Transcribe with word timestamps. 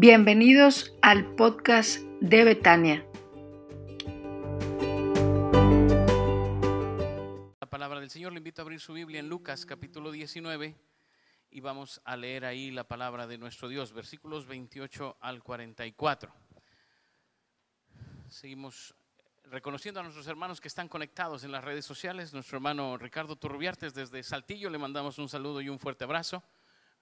Bienvenidos 0.00 0.94
al 1.02 1.34
podcast 1.34 1.98
de 2.20 2.44
Betania. 2.44 3.04
La 7.58 7.66
palabra 7.68 7.98
del 7.98 8.08
Señor 8.08 8.30
le 8.30 8.38
invito 8.38 8.62
a 8.62 8.62
abrir 8.62 8.78
su 8.78 8.92
Biblia 8.92 9.18
en 9.18 9.28
Lucas 9.28 9.66
capítulo 9.66 10.12
19 10.12 10.76
y 11.50 11.60
vamos 11.60 12.00
a 12.04 12.16
leer 12.16 12.44
ahí 12.44 12.70
la 12.70 12.84
palabra 12.84 13.26
de 13.26 13.38
nuestro 13.38 13.68
Dios, 13.68 13.92
versículos 13.92 14.46
28 14.46 15.16
al 15.20 15.42
44. 15.42 16.32
Seguimos 18.28 18.94
reconociendo 19.46 19.98
a 19.98 20.04
nuestros 20.04 20.28
hermanos 20.28 20.60
que 20.60 20.68
están 20.68 20.86
conectados 20.86 21.42
en 21.42 21.50
las 21.50 21.64
redes 21.64 21.84
sociales. 21.84 22.32
Nuestro 22.32 22.58
hermano 22.58 22.98
Ricardo 22.98 23.34
Turbiartes 23.34 23.94
desde 23.94 24.22
Saltillo 24.22 24.70
le 24.70 24.78
mandamos 24.78 25.18
un 25.18 25.28
saludo 25.28 25.60
y 25.60 25.68
un 25.68 25.80
fuerte 25.80 26.04
abrazo. 26.04 26.44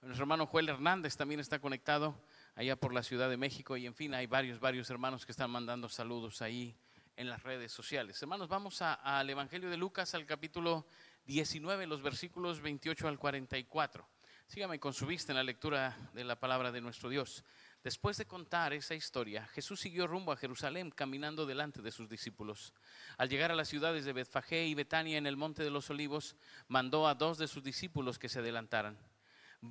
Nuestro 0.01 0.23
hermano 0.23 0.47
Joel 0.47 0.69
Hernández 0.69 1.15
también 1.15 1.39
está 1.39 1.59
conectado 1.59 2.19
allá 2.57 2.75
por 2.75 2.91
la 2.91 3.03
Ciudad 3.03 3.29
de 3.29 3.37
México 3.37 3.77
y 3.77 3.85
en 3.85 3.93
fin, 3.93 4.15
hay 4.15 4.25
varios, 4.25 4.59
varios 4.59 4.89
hermanos 4.89 5.25
que 5.25 5.31
están 5.31 5.51
mandando 5.51 5.87
saludos 5.87 6.41
ahí 6.41 6.75
en 7.15 7.29
las 7.29 7.43
redes 7.43 7.71
sociales. 7.71 8.19
Hermanos, 8.19 8.49
vamos 8.49 8.81
al 8.81 9.29
Evangelio 9.29 9.69
de 9.69 9.77
Lucas, 9.77 10.15
al 10.15 10.25
capítulo 10.25 10.87
19, 11.25 11.85
los 11.85 12.01
versículos 12.01 12.59
28 12.59 13.07
al 13.07 13.19
44. 13.19 14.07
Sígame 14.47 14.79
con 14.79 14.93
su 14.93 15.05
vista 15.05 15.31
en 15.31 15.35
la 15.35 15.43
lectura 15.43 16.09
de 16.13 16.23
la 16.23 16.39
palabra 16.39 16.71
de 16.71 16.81
nuestro 16.81 17.09
Dios. 17.09 17.45
Después 17.83 18.17
de 18.17 18.25
contar 18.25 18.73
esa 18.73 18.95
historia, 18.95 19.45
Jesús 19.49 19.79
siguió 19.79 20.07
rumbo 20.07 20.31
a 20.31 20.37
Jerusalén 20.37 20.89
caminando 20.89 21.45
delante 21.45 21.83
de 21.83 21.91
sus 21.91 22.09
discípulos. 22.09 22.73
Al 23.19 23.29
llegar 23.29 23.51
a 23.51 23.55
las 23.55 23.67
ciudades 23.67 24.03
de 24.03 24.13
Betfagé 24.13 24.65
y 24.65 24.73
Betania 24.73 25.19
en 25.19 25.27
el 25.27 25.37
monte 25.37 25.63
de 25.63 25.69
los 25.69 25.91
olivos, 25.91 26.35
mandó 26.67 27.07
a 27.07 27.13
dos 27.13 27.37
de 27.37 27.47
sus 27.47 27.63
discípulos 27.63 28.17
que 28.17 28.29
se 28.29 28.39
adelantaran. 28.39 28.97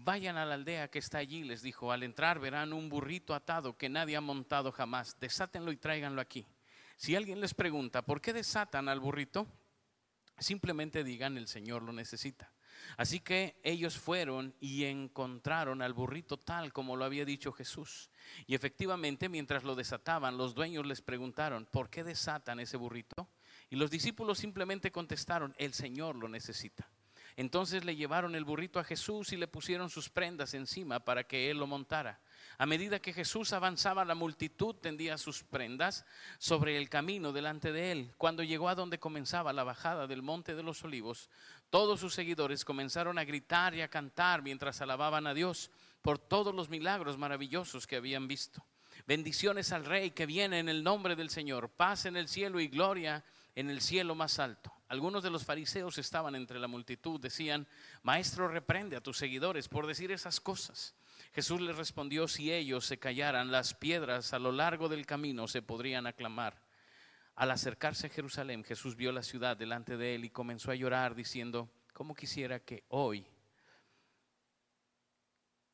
Vayan 0.04 0.36
a 0.36 0.44
la 0.44 0.54
aldea 0.54 0.88
que 0.88 0.98
está 0.98 1.18
allí, 1.18 1.44
les 1.44 1.62
dijo. 1.62 1.92
Al 1.92 2.02
entrar 2.02 2.38
verán 2.38 2.72
un 2.72 2.88
burrito 2.88 3.34
atado 3.34 3.76
que 3.76 3.88
nadie 3.88 4.16
ha 4.16 4.20
montado 4.20 4.72
jamás. 4.72 5.18
Desátenlo 5.18 5.72
y 5.72 5.76
tráiganlo 5.76 6.20
aquí. 6.20 6.46
Si 6.96 7.14
alguien 7.14 7.40
les 7.40 7.54
pregunta, 7.54 8.02
¿por 8.02 8.20
qué 8.20 8.32
desatan 8.32 8.88
al 8.88 9.00
burrito? 9.00 9.46
Simplemente 10.38 11.04
digan, 11.04 11.36
el 11.36 11.48
Señor 11.48 11.82
lo 11.82 11.92
necesita. 11.92 12.52
Así 12.96 13.20
que 13.20 13.58
ellos 13.62 13.98
fueron 13.98 14.54
y 14.60 14.84
encontraron 14.84 15.82
al 15.82 15.92
burrito 15.92 16.38
tal 16.38 16.72
como 16.72 16.96
lo 16.96 17.04
había 17.04 17.24
dicho 17.24 17.52
Jesús. 17.52 18.10
Y 18.46 18.54
efectivamente, 18.54 19.28
mientras 19.28 19.64
lo 19.64 19.74
desataban, 19.74 20.36
los 20.36 20.54
dueños 20.54 20.86
les 20.86 21.02
preguntaron, 21.02 21.66
¿por 21.66 21.90
qué 21.90 22.04
desatan 22.04 22.60
ese 22.60 22.76
burrito? 22.76 23.28
Y 23.70 23.76
los 23.76 23.90
discípulos 23.90 24.38
simplemente 24.38 24.92
contestaron, 24.92 25.54
el 25.58 25.72
Señor 25.72 26.16
lo 26.16 26.28
necesita. 26.28 26.88
Entonces 27.36 27.84
le 27.84 27.96
llevaron 27.96 28.34
el 28.34 28.44
burrito 28.44 28.80
a 28.80 28.84
Jesús 28.84 29.32
y 29.32 29.36
le 29.36 29.46
pusieron 29.46 29.90
sus 29.90 30.08
prendas 30.08 30.54
encima 30.54 31.00
para 31.00 31.24
que 31.24 31.50
él 31.50 31.58
lo 31.58 31.66
montara. 31.66 32.18
A 32.56 32.64
medida 32.64 33.00
que 33.00 33.12
Jesús 33.12 33.52
avanzaba, 33.52 34.06
la 34.06 34.14
multitud 34.14 34.74
tendía 34.74 35.18
sus 35.18 35.42
prendas 35.42 36.06
sobre 36.38 36.78
el 36.78 36.88
camino 36.88 37.32
delante 37.32 37.72
de 37.72 37.92
él. 37.92 38.14
Cuando 38.16 38.42
llegó 38.42 38.70
a 38.70 38.74
donde 38.74 38.98
comenzaba 38.98 39.52
la 39.52 39.64
bajada 39.64 40.06
del 40.06 40.22
monte 40.22 40.54
de 40.54 40.62
los 40.62 40.82
olivos, 40.82 41.28
todos 41.68 42.00
sus 42.00 42.14
seguidores 42.14 42.64
comenzaron 42.64 43.18
a 43.18 43.24
gritar 43.24 43.74
y 43.74 43.82
a 43.82 43.88
cantar 43.88 44.40
mientras 44.40 44.80
alababan 44.80 45.26
a 45.26 45.34
Dios 45.34 45.70
por 46.00 46.18
todos 46.18 46.54
los 46.54 46.70
milagros 46.70 47.18
maravillosos 47.18 47.86
que 47.86 47.96
habían 47.96 48.28
visto. 48.28 48.64
Bendiciones 49.06 49.72
al 49.72 49.84
Rey 49.84 50.12
que 50.12 50.24
viene 50.24 50.58
en 50.58 50.70
el 50.70 50.82
nombre 50.82 51.16
del 51.16 51.28
Señor, 51.28 51.68
paz 51.68 52.06
en 52.06 52.16
el 52.16 52.28
cielo 52.28 52.60
y 52.60 52.68
gloria 52.68 53.24
en 53.54 53.68
el 53.68 53.82
cielo 53.82 54.14
más 54.14 54.38
alto. 54.38 54.75
Algunos 54.88 55.22
de 55.22 55.30
los 55.30 55.44
fariseos 55.44 55.98
estaban 55.98 56.36
entre 56.36 56.60
la 56.60 56.68
multitud, 56.68 57.20
decían, 57.20 57.66
Maestro, 58.02 58.46
reprende 58.46 58.96
a 58.96 59.00
tus 59.00 59.18
seguidores 59.18 59.68
por 59.68 59.86
decir 59.86 60.12
esas 60.12 60.40
cosas. 60.40 60.94
Jesús 61.32 61.60
les 61.60 61.76
respondió, 61.76 62.28
si 62.28 62.52
ellos 62.52 62.86
se 62.86 62.98
callaran, 62.98 63.50
las 63.50 63.74
piedras 63.74 64.32
a 64.32 64.38
lo 64.38 64.52
largo 64.52 64.88
del 64.88 65.04
camino 65.04 65.48
se 65.48 65.60
podrían 65.60 66.06
aclamar. 66.06 66.62
Al 67.34 67.50
acercarse 67.50 68.06
a 68.06 68.10
Jerusalén, 68.10 68.64
Jesús 68.64 68.96
vio 68.96 69.12
la 69.12 69.22
ciudad 69.22 69.56
delante 69.56 69.96
de 69.96 70.14
él 70.14 70.24
y 70.24 70.30
comenzó 70.30 70.70
a 70.70 70.76
llorar 70.76 71.14
diciendo, 71.14 71.68
¿cómo 71.92 72.14
quisiera 72.14 72.60
que 72.60 72.84
hoy 72.88 73.26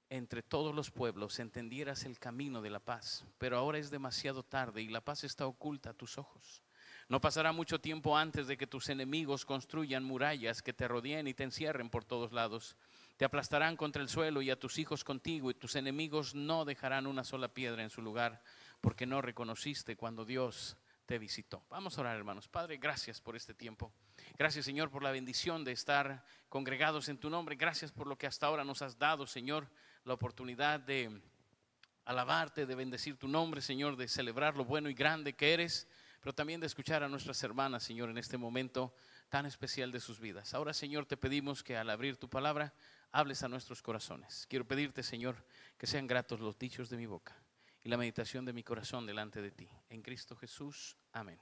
entre 0.09 0.43
todos 0.43 0.75
los 0.75 0.91
pueblos 0.91 1.39
entendieras 1.39 2.05
el 2.05 2.19
camino 2.19 2.63
de 2.63 2.71
la 2.71 2.81
paz? 2.81 3.25
Pero 3.39 3.59
ahora 3.59 3.79
es 3.79 3.91
demasiado 3.91 4.43
tarde 4.43 4.83
y 4.83 4.89
la 4.89 5.03
paz 5.03 5.23
está 5.23 5.47
oculta 5.47 5.91
a 5.91 5.95
tus 5.95 6.19
ojos. 6.19 6.63
No 7.13 7.21
pasará 7.21 7.53
mucho 7.53 7.79
tiempo 7.79 8.17
antes 8.17 8.47
de 8.47 8.57
que 8.57 8.67
tus 8.67 8.89
enemigos 8.89 9.45
construyan 9.45 10.03
murallas 10.03 10.63
que 10.63 10.73
te 10.73 10.89
rodeen 10.89 11.29
y 11.29 11.35
te 11.35 11.43
encierren 11.43 11.91
por 11.91 12.07
todos 12.07 12.33
lados. 12.33 12.75
Te 13.19 13.27
aplastarán 13.27 13.77
contra 13.77 14.01
el 14.01 14.09
suelo 14.09 14.41
y 14.41 14.49
a 14.49 14.59
tus 14.59 14.79
hijos 14.79 15.05
contigo 15.05 15.51
y 15.51 15.55
tus 15.55 15.77
enemigos 15.77 16.35
no 16.35 16.65
dejarán 16.65 17.07
una 17.07 17.23
sola 17.23 17.49
piedra 17.49 17.83
en 17.83 17.91
su 17.91 18.01
lugar 18.01 18.43
porque 18.81 19.05
no 19.05 19.21
reconociste 19.21 19.95
cuando 19.95 20.25
Dios 20.25 20.79
te 21.05 21.19
visitó. 21.19 21.63
Vamos 21.69 21.99
a 21.99 22.01
orar, 22.01 22.17
hermanos. 22.17 22.49
Padre, 22.49 22.79
gracias 22.79 23.21
por 23.21 23.37
este 23.37 23.53
tiempo. 23.53 23.93
Gracias, 24.39 24.65
Señor, 24.65 24.91
por 24.91 25.03
la 25.03 25.11
bendición 25.11 25.65
de 25.65 25.73
estar 25.73 26.25
congregados 26.49 27.11
en 27.11 27.19
tu 27.19 27.29
nombre. 27.29 27.57
Gracias 27.57 27.93
por 27.93 28.07
lo 28.07 28.17
que 28.17 28.27
hasta 28.27 28.47
ahora 28.47 28.65
nos 28.65 28.81
has 28.81 28.99
dado, 28.99 29.27
Señor, 29.27 29.69
la 30.07 30.15
oportunidad 30.15 30.81
de 30.81 31.21
alabarte, 32.07 32.65
de 32.65 32.75
bendecir 32.75 33.19
tu 33.19 33.29
nombre, 33.29 33.61
Señor, 33.61 33.97
de 33.97 34.09
celebrar 34.09 34.57
lo 34.57 34.65
bueno 34.65 34.89
y 34.89 34.95
grande 34.95 35.35
que 35.35 35.53
eres 35.53 35.87
pero 36.23 36.35
también 36.35 36.61
de 36.61 36.69
escuchar 36.69 37.03
a 37.03 37.09
nuestras 37.09 37.43
hermanas, 37.43 37.83
Señor, 37.83 38.09
en 38.09 38.17
este 38.17 38.39
momento 38.39 38.95
tan 39.29 39.45
especial 39.45 39.91
de 39.91 39.99
sus 39.99 40.21
vidas. 40.21 40.55
Ahora, 40.55 40.73
Señor, 40.73 41.05
te 41.05 41.17
pedimos 41.17 41.65
que 41.65 41.77
al 41.77 41.91
abrir 41.91 42.17
tu 42.17 42.31
palabra, 42.31 42.73
hables 43.11 43.43
a 43.43 43.49
nuestros 43.49 43.83
corazones. 43.83 44.47
Quiero 44.49 44.65
pedirte, 44.65 45.03
Señor, 45.03 45.35
que 45.77 45.89
sean 45.89 46.07
gratos 46.07 46.39
los 46.39 46.57
dichos 46.57 46.89
de 46.91 46.97
mi 46.97 47.07
boca 47.07 47.37
y 47.83 47.89
la 47.89 47.97
meditación 47.97 48.45
de 48.45 48.53
mi 48.53 48.63
corazón 48.63 49.05
delante 49.05 49.43
de 49.43 49.51
ti. 49.51 49.69
En 49.91 50.01
Cristo 50.01 50.37
Jesús. 50.37 50.97
Amén. 51.13 51.41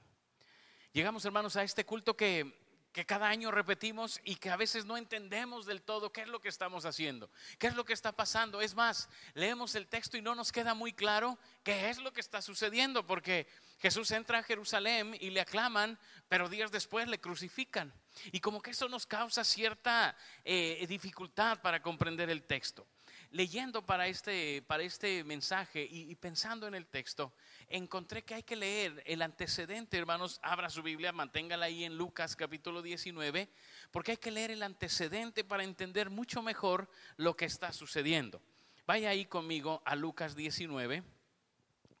Llegamos, 0.93 1.23
hermanos, 1.25 1.55
a 1.57 1.63
este 1.63 1.85
culto 1.85 2.17
que 2.17 2.60
que 2.91 3.05
cada 3.05 3.27
año 3.27 3.51
repetimos 3.51 4.19
y 4.23 4.35
que 4.35 4.49
a 4.49 4.57
veces 4.57 4.85
no 4.85 4.97
entendemos 4.97 5.65
del 5.65 5.81
todo 5.81 6.11
qué 6.11 6.21
es 6.21 6.27
lo 6.27 6.41
que 6.41 6.49
estamos 6.49 6.85
haciendo, 6.85 7.29
qué 7.57 7.67
es 7.67 7.75
lo 7.75 7.85
que 7.85 7.93
está 7.93 8.11
pasando. 8.11 8.61
Es 8.61 8.75
más, 8.75 9.09
leemos 9.33 9.75
el 9.75 9.87
texto 9.87 10.17
y 10.17 10.21
no 10.21 10.35
nos 10.35 10.51
queda 10.51 10.73
muy 10.73 10.93
claro 10.93 11.37
qué 11.63 11.89
es 11.89 11.99
lo 11.99 12.11
que 12.11 12.21
está 12.21 12.41
sucediendo, 12.41 13.05
porque 13.05 13.47
Jesús 13.79 14.11
entra 14.11 14.39
a 14.39 14.43
Jerusalén 14.43 15.15
y 15.19 15.29
le 15.29 15.41
aclaman, 15.41 15.97
pero 16.27 16.49
días 16.49 16.71
después 16.71 17.07
le 17.07 17.19
crucifican. 17.19 17.93
Y 18.31 18.41
como 18.41 18.61
que 18.61 18.71
eso 18.71 18.89
nos 18.89 19.05
causa 19.05 19.43
cierta 19.43 20.15
eh, 20.43 20.85
dificultad 20.87 21.61
para 21.61 21.81
comprender 21.81 22.29
el 22.29 22.43
texto 22.43 22.85
leyendo 23.31 23.85
para 23.85 24.07
este, 24.07 24.61
para 24.67 24.83
este 24.83 25.23
mensaje 25.23 25.87
y, 25.89 26.13
pensando 26.15 26.67
en 26.67 26.75
el 26.75 26.85
texto, 26.87 27.33
encontré 27.71 28.23
que 28.23 28.35
hay 28.35 28.43
que 28.43 28.55
leer 28.55 29.01
el 29.05 29.21
antecedente, 29.21 29.97
hermanos, 29.97 30.39
abra 30.43 30.69
su 30.69 30.83
Biblia, 30.83 31.11
manténgala 31.11 31.65
ahí 31.65 31.83
en 31.83 31.97
Lucas 31.97 32.35
capítulo 32.35 32.81
19, 32.81 33.49
porque 33.91 34.11
hay 34.11 34.17
que 34.17 34.31
leer 34.31 34.51
el 34.51 34.63
antecedente 34.63 35.43
para 35.43 35.63
entender 35.63 36.09
mucho 36.09 36.41
mejor 36.41 36.89
lo 37.17 37.35
que 37.35 37.45
está 37.45 37.73
sucediendo. 37.73 38.41
Vaya 38.85 39.09
ahí 39.09 39.25
conmigo 39.25 39.81
a 39.85 39.95
Lucas 39.95 40.35
19, 40.35 41.03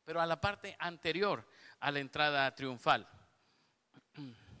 pero 0.03 0.21
a 0.21 0.25
la 0.25 0.41
parte 0.41 0.75
anterior 0.79 1.47
a 1.79 1.91
la 1.91 1.99
entrada 1.99 2.53
triunfal. 2.55 3.07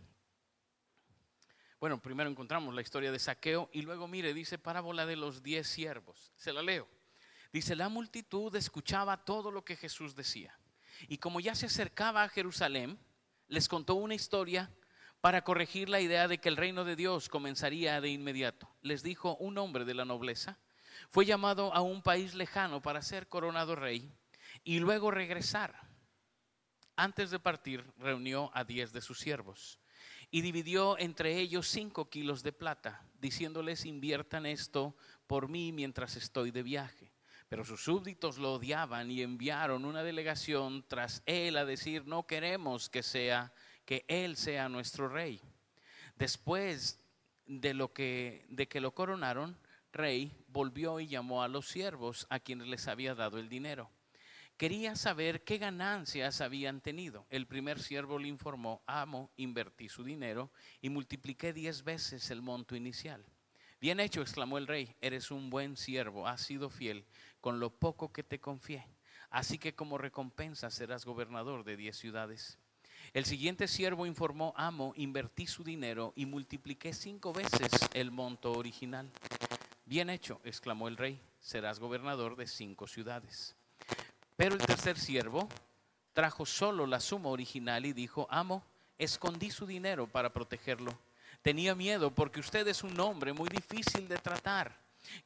Bueno, 1.79 1.99
primero 1.99 2.29
encontramos 2.29 2.75
la 2.75 2.83
historia 2.83 3.11
de 3.11 3.17
saqueo 3.17 3.67
y 3.73 3.81
luego, 3.81 4.07
mire, 4.07 4.35
dice 4.35 4.59
parábola 4.59 5.07
de 5.07 5.15
los 5.15 5.41
diez 5.41 5.67
siervos. 5.67 6.31
Se 6.35 6.53
la 6.53 6.61
leo. 6.61 6.87
Dice, 7.51 7.75
la 7.75 7.89
multitud 7.89 8.55
escuchaba 8.55 9.25
todo 9.25 9.49
lo 9.49 9.65
que 9.65 9.75
Jesús 9.75 10.15
decía. 10.15 10.55
Y 11.07 11.17
como 11.17 11.39
ya 11.39 11.55
se 11.55 11.67
acercaba 11.67 12.23
a 12.23 12.29
Jerusalén, 12.29 12.99
les 13.47 13.67
contó 13.67 13.95
una 13.95 14.15
historia 14.15 14.71
para 15.21 15.43
corregir 15.43 15.87
la 15.89 16.01
idea 16.01 16.27
de 16.27 16.39
que 16.39 16.49
el 16.49 16.57
reino 16.57 16.83
de 16.83 16.95
Dios 16.95 17.29
comenzaría 17.29 18.01
de 18.01 18.09
inmediato. 18.09 18.73
Les 18.81 19.03
dijo, 19.03 19.35
un 19.37 19.57
hombre 19.57 19.85
de 19.85 19.93
la 19.93 20.05
nobleza 20.05 20.57
fue 21.09 21.25
llamado 21.25 21.73
a 21.73 21.81
un 21.81 22.01
país 22.01 22.33
lejano 22.33 22.81
para 22.81 23.01
ser 23.01 23.27
coronado 23.27 23.75
rey 23.75 24.11
y 24.63 24.79
luego 24.79 25.11
regresar. 25.11 25.79
Antes 26.95 27.31
de 27.31 27.39
partir, 27.39 27.85
reunió 27.97 28.51
a 28.53 28.63
diez 28.63 28.91
de 28.93 29.01
sus 29.01 29.19
siervos 29.19 29.79
y 30.29 30.41
dividió 30.41 30.97
entre 30.97 31.37
ellos 31.37 31.67
cinco 31.67 32.09
kilos 32.09 32.41
de 32.43 32.53
plata, 32.53 33.05
diciéndoles 33.19 33.85
inviertan 33.85 34.45
esto 34.45 34.95
por 35.27 35.49
mí 35.49 35.71
mientras 35.71 36.15
estoy 36.15 36.51
de 36.51 36.63
viaje. 36.63 37.10
Pero 37.51 37.65
sus 37.65 37.83
súbditos 37.83 38.37
lo 38.37 38.53
odiaban 38.53 39.11
y 39.11 39.21
enviaron 39.21 39.83
una 39.83 40.03
delegación 40.03 40.85
tras 40.87 41.21
él 41.25 41.57
a 41.57 41.65
decir 41.65 42.07
no 42.07 42.25
queremos 42.25 42.89
que 42.89 43.03
sea 43.03 43.51
que 43.83 44.05
él 44.07 44.37
sea 44.37 44.69
nuestro 44.69 45.09
rey. 45.09 45.41
Después 46.15 47.01
de 47.45 47.73
lo 47.73 47.91
que 47.91 48.45
de 48.47 48.69
que 48.69 48.79
lo 48.79 48.95
coronaron 48.95 49.57
rey, 49.91 50.31
volvió 50.47 51.01
y 51.01 51.07
llamó 51.07 51.43
a 51.43 51.49
los 51.49 51.67
siervos 51.67 52.25
a 52.29 52.39
quienes 52.39 52.69
les 52.69 52.87
había 52.87 53.15
dado 53.15 53.37
el 53.37 53.49
dinero 53.49 53.91
quería 54.55 54.95
saber 54.95 55.43
qué 55.43 55.57
ganancias 55.57 56.39
habían 56.39 56.79
tenido. 56.79 57.25
El 57.29 57.47
primer 57.47 57.81
siervo 57.81 58.17
le 58.17 58.29
informó, 58.29 58.81
amo, 58.85 59.29
invertí 59.35 59.89
su 59.89 60.05
dinero 60.05 60.51
y 60.79 60.89
multipliqué 60.89 61.51
diez 61.51 61.83
veces 61.83 62.31
el 62.31 62.41
monto 62.41 62.77
inicial. 62.77 63.25
Bien 63.81 63.99
hecho, 63.99 64.21
exclamó 64.21 64.59
el 64.59 64.67
rey, 64.67 64.95
eres 65.01 65.31
un 65.31 65.49
buen 65.49 65.75
siervo, 65.75 66.27
has 66.27 66.41
sido 66.41 66.69
fiel 66.69 67.03
con 67.41 67.59
lo 67.59 67.69
poco 67.69 68.13
que 68.13 68.23
te 68.23 68.39
confié. 68.39 68.87
Así 69.29 69.57
que 69.57 69.75
como 69.75 69.97
recompensa 69.97 70.69
serás 70.69 71.05
gobernador 71.05 71.63
de 71.63 71.77
diez 71.77 71.97
ciudades. 71.97 72.57
El 73.13 73.25
siguiente 73.25 73.67
siervo 73.67 74.05
informó, 74.05 74.53
amo, 74.55 74.93
invertí 74.95 75.47
su 75.47 75.63
dinero 75.63 76.13
y 76.15 76.25
multipliqué 76.25 76.93
cinco 76.93 77.33
veces 77.33 77.71
el 77.93 78.11
monto 78.11 78.53
original. 78.53 79.11
Bien 79.85 80.09
hecho, 80.09 80.39
exclamó 80.45 80.87
el 80.87 80.95
rey, 80.95 81.19
serás 81.39 81.79
gobernador 81.79 82.37
de 82.37 82.47
cinco 82.47 82.87
ciudades. 82.87 83.55
Pero 84.37 84.55
el 84.55 84.61
tercer 84.65 84.97
siervo 84.97 85.49
trajo 86.13 86.45
solo 86.45 86.85
la 86.85 86.99
suma 86.99 87.29
original 87.29 87.85
y 87.85 87.93
dijo, 87.93 88.27
amo, 88.29 88.63
escondí 88.97 89.49
su 89.49 89.65
dinero 89.65 90.07
para 90.07 90.31
protegerlo. 90.31 90.97
Tenía 91.41 91.75
miedo 91.75 92.13
porque 92.13 92.39
usted 92.39 92.67
es 92.67 92.83
un 92.83 92.99
hombre 92.99 93.33
muy 93.33 93.49
difícil 93.49 94.07
de 94.07 94.17
tratar, 94.17 94.77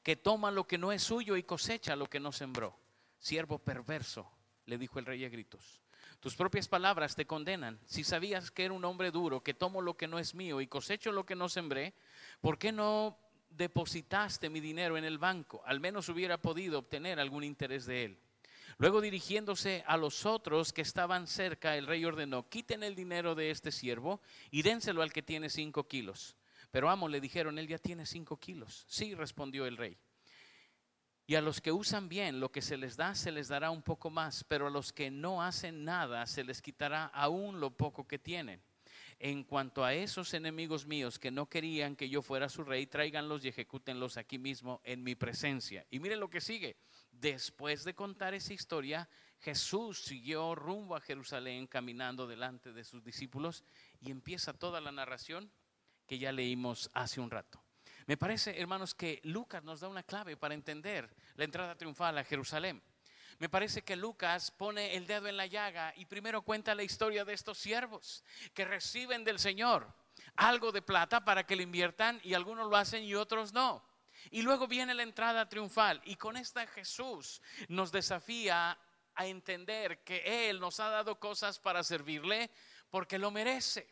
que 0.04 0.16
toma 0.16 0.52
lo 0.52 0.68
que 0.68 0.78
no 0.78 0.92
es 0.92 1.04
suyo 1.04 1.38
y 1.38 1.44
cosecha 1.44 1.96
lo 1.96 2.10
que 2.10 2.20
no 2.20 2.32
sembró. 2.32 2.78
Siervo 3.20 3.60
perverso, 3.60 4.30
le 4.66 4.78
dijo 4.78 5.00
el 5.00 5.06
rey 5.06 5.26
a 5.26 5.30
gritos. 5.30 5.82
Tus 6.20 6.36
propias 6.36 6.68
palabras 6.68 7.16
te 7.16 7.28
condenan. 7.28 7.80
Si 7.86 8.04
sabías 8.04 8.52
que 8.52 8.66
era 8.66 8.74
un 8.74 8.86
hombre 8.86 9.12
duro, 9.12 9.44
que 9.44 9.54
tomo 9.54 9.82
lo 9.82 9.96
que 9.96 10.08
no 10.08 10.18
es 10.20 10.34
mío 10.34 10.62
y 10.62 10.68
cosecho 10.68 11.12
lo 11.12 11.26
que 11.26 11.36
no 11.36 11.50
sembré, 11.50 11.94
¿por 12.42 12.58
qué 12.58 12.72
no 12.72 13.20
depositaste 13.50 14.50
mi 14.50 14.60
dinero 14.60 14.98
en 14.98 15.04
el 15.04 15.18
banco? 15.18 15.62
Al 15.66 15.80
menos 15.80 16.10
hubiera 16.10 16.38
podido 16.42 16.80
obtener 16.80 17.20
algún 17.20 17.44
interés 17.44 17.86
de 17.86 18.06
él. 18.06 18.20
Luego 18.78 19.00
dirigiéndose 19.00 19.84
a 19.88 19.96
los 19.98 20.26
otros 20.26 20.74
que 20.74 20.82
estaban 20.82 21.28
cerca, 21.28 21.78
el 21.78 21.88
rey 21.88 22.04
ordenó, 22.04 22.50
quiten 22.50 22.84
el 22.84 22.96
dinero 22.96 23.36
de 23.36 23.52
este 23.52 23.72
siervo 23.72 24.20
y 24.52 24.64
dénselo 24.64 25.02
al 25.02 25.14
que 25.14 25.22
tiene 25.22 25.50
cinco 25.50 25.88
kilos. 25.88 26.36
Pero 26.76 26.90
amo, 26.90 27.08
le 27.08 27.22
dijeron, 27.22 27.58
él 27.58 27.70
ya 27.70 27.78
tiene 27.78 28.06
cinco 28.06 28.38
kilos. 28.38 28.84
Sí, 28.90 29.16
respondió 29.16 29.66
el 29.66 29.78
rey. 29.78 29.98
Y 31.26 31.36
a 31.36 31.42
los 31.42 31.62
que 31.62 31.72
usan 31.72 32.10
bien 32.10 32.42
lo 32.42 32.52
que 32.52 32.62
se 32.62 32.76
les 32.76 32.98
da, 32.98 33.16
se 33.16 33.32
les 33.32 33.48
dará 33.48 33.72
un 33.72 33.82
poco 33.82 34.10
más, 34.10 34.44
pero 34.44 34.68
a 34.68 34.70
los 34.70 34.92
que 34.92 35.10
no 35.10 35.42
hacen 35.42 35.86
nada, 35.86 36.26
se 36.26 36.44
les 36.44 36.62
quitará 36.62 37.06
aún 37.06 37.62
lo 37.62 37.78
poco 37.78 38.06
que 38.06 38.20
tienen. 38.20 38.62
En 39.20 39.46
cuanto 39.46 39.86
a 39.86 39.94
esos 39.94 40.34
enemigos 40.34 40.86
míos 40.86 41.18
que 41.18 41.32
no 41.32 41.48
querían 41.48 41.96
que 41.96 42.10
yo 42.10 42.22
fuera 42.22 42.50
su 42.50 42.66
rey, 42.66 42.88
tráiganlos 42.88 43.46
y 43.46 43.48
ejecútenlos 43.48 44.18
aquí 44.18 44.38
mismo 44.38 44.82
en 44.84 45.02
mi 45.02 45.16
presencia. 45.16 45.86
Y 45.90 46.00
miren 46.00 46.20
lo 46.20 46.30
que 46.30 46.42
sigue. 46.42 46.76
Después 47.10 47.86
de 47.86 47.96
contar 47.96 48.34
esa 48.34 48.54
historia, 48.54 49.08
Jesús 49.40 50.04
siguió 50.04 50.56
rumbo 50.56 50.98
a 50.98 51.00
Jerusalén 51.00 51.68
caminando 51.68 52.28
delante 52.28 52.74
de 52.74 52.84
sus 52.84 53.02
discípulos 53.02 53.64
y 54.02 54.12
empieza 54.12 54.52
toda 54.52 54.82
la 54.82 54.92
narración 54.92 55.50
que 56.06 56.18
ya 56.18 56.32
leímos 56.32 56.90
hace 56.94 57.20
un 57.20 57.32
rato. 57.32 57.62
Me 58.08 58.18
parece, 58.18 58.60
hermanos, 58.60 58.94
que 58.94 59.20
Lucas 59.24 59.64
nos 59.64 59.80
da 59.80 59.88
una 59.88 60.04
clave 60.04 60.38
para 60.38 60.54
entender 60.54 61.14
la 61.36 61.46
entrada 61.46 61.76
triunfal 61.76 62.18
a 62.18 62.24
Jerusalén. 62.24 62.82
Me 63.40 63.50
parece 63.50 63.84
que 63.84 63.96
Lucas 63.96 64.52
pone 64.52 64.96
el 64.96 65.08
dedo 65.08 65.28
en 65.28 65.38
la 65.38 65.48
llaga 65.48 65.94
y 65.98 66.06
primero 66.06 66.44
cuenta 66.44 66.76
la 66.76 66.84
historia 66.84 67.26
de 67.26 67.34
estos 67.34 67.58
siervos 67.58 68.24
que 68.54 68.64
reciben 68.64 69.24
del 69.24 69.40
Señor 69.40 69.94
algo 70.36 70.72
de 70.72 70.82
plata 70.82 71.24
para 71.24 71.46
que 71.46 71.56
le 71.56 71.64
inviertan 71.64 72.20
y 72.24 72.34
algunos 72.34 72.70
lo 72.70 72.78
hacen 72.78 73.04
y 73.04 73.16
otros 73.16 73.54
no. 73.54 73.84
Y 74.32 74.42
luego 74.42 74.68
viene 74.68 74.94
la 74.94 75.04
entrada 75.04 75.50
triunfal 75.50 76.02
y 76.06 76.16
con 76.16 76.38
esta 76.38 76.66
Jesús 76.68 77.42
nos 77.68 77.92
desafía 77.92 78.78
a 79.14 79.26
entender 79.26 80.04
que 80.04 80.50
Él 80.50 80.60
nos 80.60 80.80
ha 80.80 80.90
dado 80.90 81.20
cosas 81.20 81.60
para 81.60 81.84
servirle 81.84 82.52
porque 82.90 83.20
lo 83.20 83.32
merece, 83.32 83.88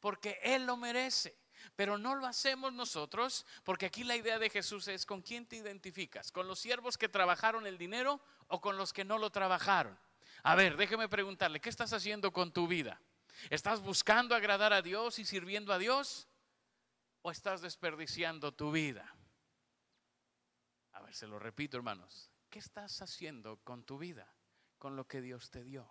porque 0.00 0.38
Él 0.42 0.66
lo 0.66 0.76
merece. 0.76 1.36
Pero 1.76 1.98
no 1.98 2.14
lo 2.14 2.26
hacemos 2.26 2.72
nosotros, 2.72 3.46
porque 3.64 3.86
aquí 3.86 4.04
la 4.04 4.16
idea 4.16 4.38
de 4.38 4.50
Jesús 4.50 4.88
es 4.88 5.06
con 5.06 5.22
quién 5.22 5.46
te 5.46 5.56
identificas, 5.56 6.32
con 6.32 6.46
los 6.48 6.58
siervos 6.58 6.98
que 6.98 7.08
trabajaron 7.08 7.66
el 7.66 7.78
dinero 7.78 8.20
o 8.48 8.60
con 8.60 8.76
los 8.76 8.92
que 8.92 9.04
no 9.04 9.18
lo 9.18 9.30
trabajaron. 9.30 9.98
A 10.42 10.54
ver, 10.54 10.76
déjeme 10.76 11.08
preguntarle, 11.08 11.60
¿qué 11.60 11.68
estás 11.68 11.92
haciendo 11.92 12.32
con 12.32 12.52
tu 12.52 12.66
vida? 12.68 13.00
¿Estás 13.50 13.80
buscando 13.80 14.34
agradar 14.34 14.72
a 14.72 14.82
Dios 14.82 15.18
y 15.18 15.24
sirviendo 15.24 15.72
a 15.72 15.78
Dios? 15.78 16.28
¿O 17.22 17.30
estás 17.30 17.60
desperdiciando 17.60 18.52
tu 18.52 18.72
vida? 18.72 19.14
A 20.92 21.02
ver, 21.02 21.14
se 21.14 21.26
lo 21.26 21.38
repito, 21.38 21.76
hermanos. 21.76 22.30
¿Qué 22.50 22.58
estás 22.58 23.02
haciendo 23.02 23.58
con 23.58 23.84
tu 23.84 23.98
vida? 23.98 24.32
Con 24.78 24.96
lo 24.96 25.06
que 25.06 25.20
Dios 25.20 25.50
te 25.50 25.62
dio. 25.62 25.88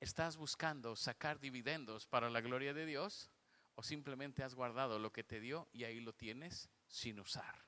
¿Estás 0.00 0.36
buscando 0.36 0.96
sacar 0.96 1.38
dividendos 1.40 2.06
para 2.06 2.30
la 2.30 2.40
gloria 2.40 2.72
de 2.72 2.86
Dios? 2.86 3.30
¿O 3.80 3.82
simplemente 3.82 4.42
has 4.42 4.54
guardado 4.54 4.98
lo 4.98 5.10
que 5.10 5.24
te 5.24 5.40
dio 5.40 5.66
y 5.72 5.84
ahí 5.84 6.00
lo 6.00 6.12
tienes 6.12 6.68
sin 6.86 7.18
usar? 7.18 7.64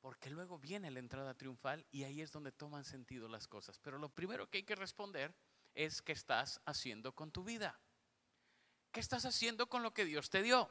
Porque 0.00 0.30
luego 0.30 0.58
viene 0.58 0.90
la 0.90 0.98
entrada 0.98 1.32
triunfal 1.34 1.86
y 1.92 2.02
ahí 2.02 2.22
es 2.22 2.32
donde 2.32 2.50
toman 2.50 2.84
sentido 2.84 3.28
las 3.28 3.46
cosas. 3.46 3.78
Pero 3.78 3.98
lo 3.98 4.08
primero 4.08 4.50
que 4.50 4.58
hay 4.58 4.64
que 4.64 4.74
responder 4.74 5.32
es 5.74 6.02
qué 6.02 6.10
estás 6.10 6.60
haciendo 6.64 7.14
con 7.14 7.30
tu 7.30 7.44
vida. 7.44 7.78
¿Qué 8.90 8.98
estás 8.98 9.24
haciendo 9.26 9.68
con 9.68 9.84
lo 9.84 9.94
que 9.94 10.04
Dios 10.04 10.28
te 10.28 10.42
dio? 10.42 10.68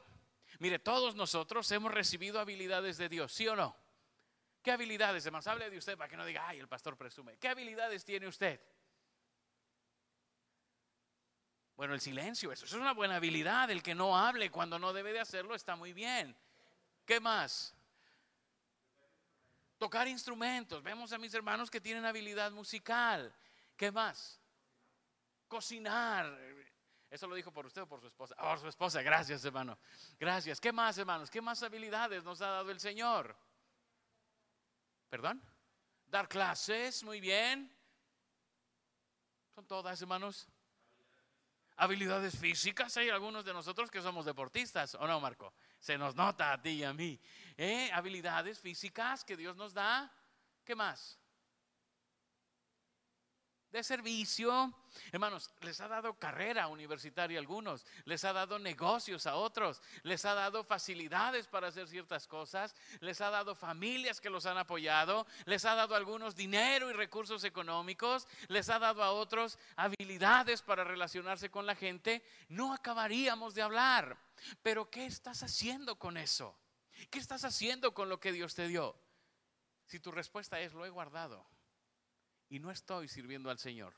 Mire, 0.58 0.78
todos 0.78 1.14
nosotros 1.14 1.72
hemos 1.72 1.94
recibido 1.94 2.38
habilidades 2.38 2.98
de 2.98 3.08
Dios, 3.08 3.32
¿sí 3.32 3.48
o 3.48 3.56
no? 3.56 3.74
¿Qué 4.60 4.70
habilidades? 4.70 5.24
Además, 5.24 5.46
hable 5.46 5.70
de 5.70 5.78
usted 5.78 5.96
para 5.96 6.10
que 6.10 6.18
no 6.18 6.26
diga, 6.26 6.46
ay, 6.46 6.58
el 6.58 6.68
pastor 6.68 6.98
presume. 6.98 7.38
¿Qué 7.38 7.48
habilidades 7.48 8.04
tiene 8.04 8.26
usted? 8.26 8.60
Bueno, 11.76 11.92
el 11.92 12.00
silencio, 12.00 12.52
eso 12.52 12.64
es 12.64 12.72
una 12.72 12.92
buena 12.94 13.16
habilidad. 13.16 13.70
El 13.70 13.82
que 13.82 13.94
no 13.94 14.16
hable 14.16 14.50
cuando 14.50 14.78
no 14.78 14.92
debe 14.94 15.12
de 15.12 15.20
hacerlo 15.20 15.54
está 15.54 15.76
muy 15.76 15.92
bien. 15.92 16.34
¿Qué 17.04 17.20
más? 17.20 17.74
Tocar 19.76 20.08
instrumentos. 20.08 20.82
Vemos 20.82 21.12
a 21.12 21.18
mis 21.18 21.34
hermanos 21.34 21.70
que 21.70 21.80
tienen 21.80 22.06
habilidad 22.06 22.50
musical. 22.50 23.34
¿Qué 23.76 23.92
más? 23.92 24.40
Cocinar. 25.48 26.38
Eso 27.10 27.26
lo 27.26 27.34
dijo 27.34 27.52
por 27.52 27.66
usted 27.66 27.82
o 27.82 27.86
por 27.86 28.00
su 28.00 28.06
esposa. 28.06 28.34
Por 28.36 28.58
su 28.58 28.68
esposa, 28.68 29.02
gracias 29.02 29.44
hermano. 29.44 29.78
Gracias. 30.18 30.58
¿Qué 30.58 30.72
más 30.72 30.96
hermanos? 30.96 31.30
¿Qué 31.30 31.42
más 31.42 31.62
habilidades 31.62 32.24
nos 32.24 32.40
ha 32.40 32.48
dado 32.48 32.70
el 32.70 32.80
Señor? 32.80 33.36
¿Perdón? 35.10 35.42
Dar 36.06 36.26
clases, 36.26 37.04
muy 37.04 37.20
bien. 37.20 37.70
Son 39.54 39.66
todas 39.66 40.00
hermanos 40.00 40.48
habilidades 41.76 42.38
físicas. 42.38 42.96
Hay 42.96 43.10
algunos 43.10 43.44
de 43.44 43.52
nosotros 43.52 43.90
que 43.90 44.02
somos 44.02 44.24
deportistas, 44.24 44.94
¿o 44.94 45.06
no, 45.06 45.20
Marco? 45.20 45.52
Se 45.78 45.96
nos 45.96 46.14
nota 46.14 46.52
a 46.52 46.60
ti 46.60 46.70
y 46.70 46.84
a 46.84 46.92
mí. 46.92 47.20
¿Eh? 47.56 47.90
Habilidades 47.92 48.60
físicas 48.60 49.24
que 49.24 49.36
Dios 49.36 49.56
nos 49.56 49.74
da. 49.74 50.12
¿Qué 50.64 50.74
más? 50.74 51.18
De 53.72 53.82
servicio. 53.82 54.72
Hermanos, 55.12 55.50
les 55.60 55.80
ha 55.80 55.88
dado 55.88 56.14
carrera 56.14 56.68
universitaria 56.68 57.38
a 57.38 57.40
algunos, 57.40 57.84
les 58.04 58.24
ha 58.24 58.32
dado 58.32 58.58
negocios 58.58 59.26
a 59.26 59.36
otros, 59.36 59.82
les 60.02 60.24
ha 60.24 60.34
dado 60.34 60.64
facilidades 60.64 61.46
para 61.46 61.68
hacer 61.68 61.86
ciertas 61.86 62.26
cosas, 62.26 62.74
les 63.00 63.20
ha 63.20 63.30
dado 63.30 63.54
familias 63.54 64.20
que 64.20 64.30
los 64.30 64.46
han 64.46 64.56
apoyado, 64.56 65.26
les 65.44 65.64
ha 65.64 65.74
dado 65.74 65.94
a 65.94 65.98
algunos 65.98 66.34
dinero 66.34 66.88
y 66.88 66.94
recursos 66.94 67.44
económicos, 67.44 68.26
les 68.48 68.68
ha 68.70 68.78
dado 68.78 69.02
a 69.02 69.12
otros 69.12 69.58
habilidades 69.76 70.62
para 70.62 70.84
relacionarse 70.84 71.50
con 71.50 71.66
la 71.66 71.74
gente. 71.74 72.22
No 72.48 72.72
acabaríamos 72.72 73.54
de 73.54 73.62
hablar. 73.62 74.18
Pero 74.62 74.90
¿qué 74.90 75.06
estás 75.06 75.42
haciendo 75.42 75.98
con 75.98 76.16
eso? 76.16 76.58
¿Qué 77.10 77.18
estás 77.18 77.44
haciendo 77.44 77.92
con 77.92 78.08
lo 78.08 78.20
que 78.20 78.32
Dios 78.32 78.54
te 78.54 78.68
dio? 78.68 78.96
Si 79.86 80.00
tu 80.00 80.10
respuesta 80.10 80.60
es 80.60 80.72
lo 80.72 80.84
he 80.84 80.90
guardado 80.90 81.55
y 82.48 82.58
no 82.58 82.70
estoy 82.70 83.08
sirviendo 83.08 83.50
al 83.50 83.58
Señor. 83.58 83.94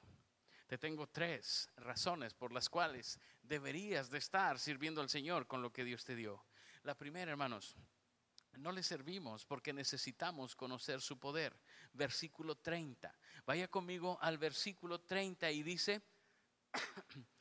Te 0.67 0.79
tengo 0.79 1.07
tres 1.07 1.71
razones 1.77 2.35
por 2.35 2.53
las 2.53 2.69
cuales 2.69 3.19
deberías 3.43 4.11
de 4.11 4.19
estar 4.19 4.59
sirviendo 4.59 5.01
al 5.01 5.09
Señor 5.09 5.47
con 5.47 5.63
lo 5.63 5.73
que 5.73 5.85
Dios 5.85 6.05
te 6.05 6.15
dio. 6.15 6.45
La 6.83 6.95
primera, 6.95 7.31
hermanos, 7.31 7.75
no 8.59 8.73
le 8.73 8.83
servimos 8.83 9.47
porque 9.47 9.73
necesitamos 9.73 10.55
conocer 10.55 11.01
su 11.01 11.19
poder. 11.19 11.59
Versículo 11.93 12.57
30. 12.57 13.17
Vaya 13.47 13.69
conmigo 13.69 14.19
al 14.21 14.37
versículo 14.39 15.01
30 15.01 15.51
y 15.51 15.63
dice, 15.63 16.03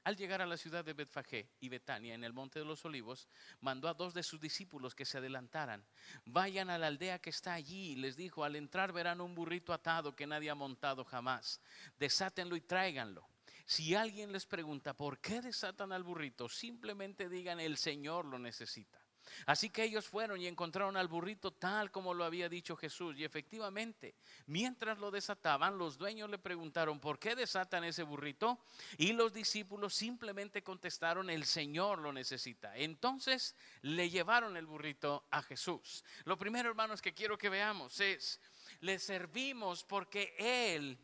al 0.08 0.16
llegar 0.16 0.42
a 0.42 0.46
la 0.46 0.56
ciudad 0.56 0.86
de 0.86 0.94
Betfagé 0.94 1.50
y 1.60 1.68
Betania 1.68 2.16
en 2.16 2.24
el 2.24 2.32
monte 2.32 2.60
de 2.60 2.66
los 2.66 2.86
olivos, 2.86 3.28
mandó 3.60 3.90
a 3.90 3.94
dos 3.94 4.14
de 4.14 4.24
sus 4.24 4.40
discípulos 4.40 4.96
que 4.96 5.04
se 5.04 5.18
adelantaran. 5.18 5.86
Vayan 6.24 6.70
a 6.70 6.78
la 6.78 6.88
aldea 6.88 7.20
que 7.20 7.30
está 7.30 7.54
allí, 7.54 7.94
les 7.98 8.16
dijo, 8.16 8.46
al 8.46 8.56
entrar 8.56 8.94
verán 8.94 9.20
un 9.20 9.36
burrito 9.36 9.74
atado 9.74 10.16
que 10.16 10.26
nadie 10.26 10.50
ha 10.50 10.56
montado 10.56 11.04
jamás. 11.04 11.60
Desátenlo 12.00 12.56
y 12.56 12.62
tráiganlo. 12.62 13.28
Si 13.66 13.96
alguien 13.96 14.32
les 14.32 14.46
pregunta 14.46 14.94
por 14.94 15.20
qué 15.20 15.42
desatan 15.42 15.92
al 15.92 16.04
burrito, 16.04 16.48
simplemente 16.48 17.28
digan, 17.28 17.60
el 17.60 17.76
Señor 17.76 18.24
lo 18.24 18.40
necesita. 18.40 19.07
Así 19.46 19.70
que 19.70 19.84
ellos 19.84 20.08
fueron 20.08 20.42
y 20.42 20.48
encontraron 20.48 20.98
al 20.98 21.08
burrito 21.08 21.52
tal 21.52 21.92
como 21.92 22.14
lo 22.14 22.26
había 22.26 22.50
dicho 22.50 22.76
Jesús. 22.76 23.16
Y 23.18 23.24
efectivamente, 23.24 24.16
mientras 24.48 24.98
lo 24.98 25.12
desataban, 25.12 25.78
los 25.78 25.98
dueños 25.98 26.30
le 26.30 26.38
preguntaron, 26.38 27.00
¿por 27.00 27.20
qué 27.20 27.36
desatan 27.36 27.84
ese 27.84 28.04
burrito? 28.04 28.60
Y 28.98 29.14
los 29.14 29.34
discípulos 29.34 29.94
simplemente 29.94 30.64
contestaron, 30.64 31.30
el 31.30 31.46
Señor 31.46 32.00
lo 32.00 32.12
necesita. 32.12 32.76
Entonces 32.78 33.56
le 33.82 34.10
llevaron 34.10 34.58
el 34.58 34.66
burrito 34.66 35.28
a 35.32 35.42
Jesús. 35.42 36.04
Lo 36.26 36.38
primero, 36.38 36.70
hermanos, 36.70 37.02
que 37.02 37.14
quiero 37.14 37.38
que 37.38 37.50
veamos 37.50 38.00
es, 38.00 38.40
le 38.82 39.00
servimos 39.00 39.84
porque 39.84 40.36
Él 40.38 40.98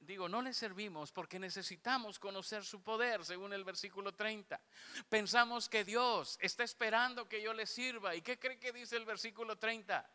digo, 0.00 0.28
no 0.28 0.42
le 0.42 0.52
servimos 0.52 1.12
porque 1.12 1.38
necesitamos 1.38 2.18
conocer 2.18 2.64
su 2.64 2.82
poder, 2.82 3.24
según 3.24 3.52
el 3.52 3.64
versículo 3.64 4.12
30. 4.14 4.60
Pensamos 5.08 5.68
que 5.68 5.84
Dios 5.84 6.38
está 6.40 6.64
esperando 6.64 7.28
que 7.28 7.42
yo 7.42 7.52
le 7.52 7.66
sirva. 7.66 8.14
¿Y 8.14 8.22
qué 8.22 8.38
cree 8.38 8.58
que 8.58 8.72
dice 8.72 8.96
el 8.96 9.04
versículo 9.04 9.56
30? 9.56 10.08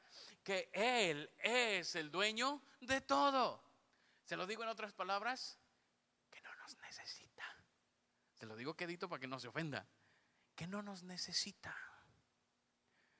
Que 0.44 0.70
Él 0.74 1.30
es 1.40 1.96
el 1.96 2.12
dueño 2.12 2.62
de 2.82 3.02
todo. 3.02 3.64
Se 4.24 4.36
lo 4.36 4.46
digo 4.46 4.64
en 4.64 4.70
otras 4.70 4.94
palabras, 4.94 5.58
que 6.30 6.42
no 6.42 6.54
nos 6.56 6.78
necesita. 6.80 7.44
Se 8.34 8.46
lo 8.46 8.56
digo 8.56 8.76
quedito 8.76 9.08
para 9.08 9.20
que 9.20 9.28
no 9.28 9.40
se 9.40 9.48
ofenda. 9.48 9.88
Que 10.56 10.68
no 10.68 10.82
nos 10.82 11.04
necesita. 11.04 11.76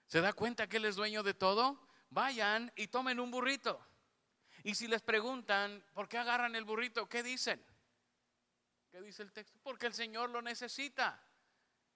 ¿Se 0.08 0.22
da 0.22 0.34
cuenta 0.34 0.68
que 0.68 0.78
Él 0.78 0.86
es 0.86 0.96
dueño 0.96 1.24
de 1.24 1.34
todo? 1.34 1.88
Vayan 2.10 2.72
y 2.76 2.88
tomen 2.88 3.20
un 3.20 3.32
burrito. 3.32 3.86
Y 4.66 4.74
si 4.74 4.88
les 4.88 5.04
preguntan, 5.04 5.86
¿por 5.94 6.10
qué 6.10 6.18
agarran 6.18 6.56
el 6.56 6.64
burrito? 6.64 7.08
¿Qué 7.08 7.22
dicen? 7.22 7.64
¿Qué 8.90 9.00
dice 9.00 9.22
el 9.22 9.32
texto? 9.32 9.60
Porque 9.62 9.86
el 9.86 9.94
Señor 9.94 10.32
lo 10.32 10.42
necesita. 10.42 11.24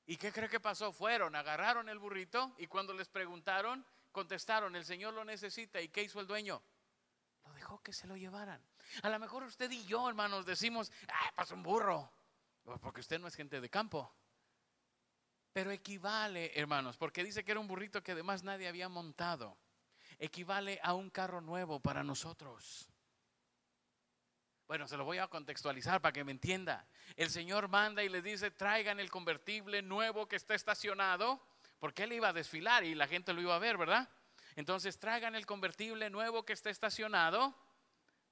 ¿Y 0.05 0.17
qué 0.17 0.31
cree 0.31 0.47
que 0.47 0.59
pasó? 0.59 0.91
Fueron, 0.91 1.35
agarraron 1.35 1.89
el 1.89 1.97
burrito 1.97 2.53
y 2.59 2.67
cuando 2.67 2.93
les 2.93 3.09
preguntaron, 3.09 3.83
contestaron, 4.11 4.75
el 4.75 4.85
Señor 4.85 5.15
lo 5.15 5.25
necesita. 5.25 5.81
¿Y 5.81 5.89
qué 5.89 6.03
hizo 6.03 6.19
el 6.19 6.27
dueño? 6.27 6.61
Lo 7.43 7.53
dejó 7.53 7.81
que 7.81 7.91
se 7.91 8.05
lo 8.05 8.15
llevaran. 8.15 8.63
A 9.01 9.09
lo 9.09 9.17
mejor 9.17 9.41
usted 9.41 9.71
y 9.71 9.83
yo, 9.85 10.07
hermanos, 10.07 10.45
decimos, 10.45 10.91
ah, 11.07 11.31
pasó 11.35 11.55
un 11.55 11.63
burro. 11.63 12.13
Porque 12.81 13.01
usted 13.01 13.19
no 13.19 13.25
es 13.25 13.33
gente 13.33 13.59
de 13.59 13.69
campo. 13.71 14.13
Pero 15.53 15.71
equivale, 15.71 16.51
hermanos, 16.53 16.97
porque 16.97 17.23
dice 17.23 17.43
que 17.43 17.49
era 17.49 17.59
un 17.59 17.67
burrito 17.67 18.03
que 18.03 18.11
además 18.11 18.43
nadie 18.43 18.67
había 18.67 18.89
montado 18.89 19.57
equivale 20.19 20.79
a 20.83 20.93
un 20.93 21.09
carro 21.09 21.41
nuevo 21.41 21.79
para 21.79 22.03
nosotros. 22.03 22.87
Bueno, 24.67 24.87
se 24.87 24.97
lo 24.97 25.05
voy 25.05 25.17
a 25.17 25.27
contextualizar 25.27 25.99
para 25.99 26.13
que 26.13 26.23
me 26.23 26.31
entienda. 26.31 26.85
El 27.15 27.31
Señor 27.31 27.69
manda 27.69 28.03
y 28.03 28.09
les 28.09 28.23
dice, 28.23 28.51
traigan 28.51 28.99
el 28.99 29.09
convertible 29.09 29.81
nuevo 29.81 30.27
que 30.27 30.35
está 30.35 30.53
estacionado, 30.53 31.43
porque 31.79 32.03
Él 32.03 32.13
iba 32.13 32.29
a 32.29 32.33
desfilar 32.33 32.83
y 32.83 32.93
la 32.93 33.07
gente 33.07 33.33
lo 33.33 33.41
iba 33.41 33.55
a 33.55 33.59
ver, 33.59 33.77
¿verdad? 33.77 34.07
Entonces, 34.55 34.99
traigan 34.99 35.33
el 35.33 35.47
convertible 35.47 36.09
nuevo 36.11 36.45
que 36.45 36.53
está 36.53 36.69
estacionado. 36.69 37.55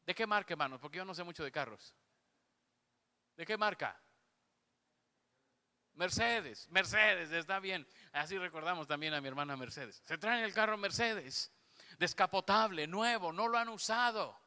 ¿De 0.05 0.13
qué 0.13 0.27
marca, 0.27 0.53
hermanos? 0.53 0.79
Porque 0.79 0.97
yo 0.97 1.05
no 1.05 1.15
sé 1.15 1.23
mucho 1.23 1.43
de 1.43 1.51
carros. 1.51 1.95
¿De 3.35 3.45
qué 3.45 3.57
marca? 3.57 3.99
Mercedes, 5.93 6.69
Mercedes, 6.69 7.31
está 7.31 7.59
bien. 7.59 7.87
Así 8.11 8.37
recordamos 8.37 8.87
también 8.87 9.15
a 9.15 9.21
mi 9.21 9.27
hermana 9.27 9.57
Mercedes. 9.57 10.03
Se 10.05 10.19
traen 10.19 10.43
el 10.43 10.53
carro 10.53 10.77
Mercedes 10.77 11.51
descapotable, 11.97 12.87
nuevo, 12.87 13.31
no 13.31 13.47
lo 13.47 13.57
han 13.57 13.69
usado. 13.69 14.39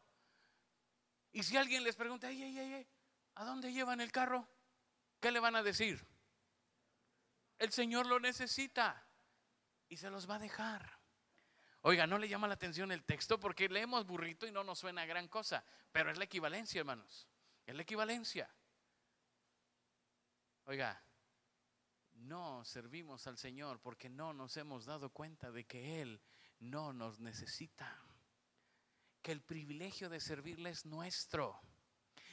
Y 1.32 1.42
si 1.42 1.56
alguien 1.56 1.84
les 1.84 1.96
pregunta, 1.96 2.28
¿a 2.28 3.44
dónde 3.44 3.72
llevan 3.72 4.00
el 4.00 4.12
carro? 4.12 4.48
¿Qué 5.20 5.30
le 5.30 5.40
van 5.40 5.56
a 5.56 5.62
decir? 5.62 6.04
El 7.58 7.72
Señor 7.72 8.06
lo 8.06 8.18
necesita 8.18 9.06
y 9.88 9.96
se 9.96 10.10
los 10.10 10.28
va 10.28 10.36
a 10.36 10.40
dejar. 10.40 10.98
Oiga, 11.82 12.06
no 12.06 12.18
le 12.18 12.28
llama 12.28 12.48
la 12.48 12.54
atención 12.54 12.92
el 12.92 13.04
texto 13.04 13.40
porque 13.40 13.68
leemos 13.68 14.06
burrito 14.06 14.46
y 14.46 14.52
no 14.52 14.64
nos 14.64 14.78
suena 14.78 15.06
gran 15.06 15.28
cosa, 15.28 15.64
pero 15.92 16.10
es 16.10 16.18
la 16.18 16.24
equivalencia, 16.24 16.80
hermanos. 16.80 17.26
Es 17.66 17.74
la 17.74 17.82
equivalencia. 17.82 18.50
Oiga, 20.64 21.02
no 22.12 22.64
servimos 22.64 23.26
al 23.26 23.38
Señor 23.38 23.80
porque 23.80 24.08
no 24.08 24.32
nos 24.32 24.56
hemos 24.56 24.84
dado 24.84 25.10
cuenta 25.10 25.50
de 25.50 25.64
que 25.64 26.02
Él 26.02 26.20
no 26.60 26.92
nos 26.92 27.20
necesita. 27.20 27.98
Que 29.22 29.32
el 29.32 29.42
privilegio 29.42 30.08
de 30.08 30.20
servirle 30.20 30.70
es 30.70 30.86
nuestro. 30.86 31.60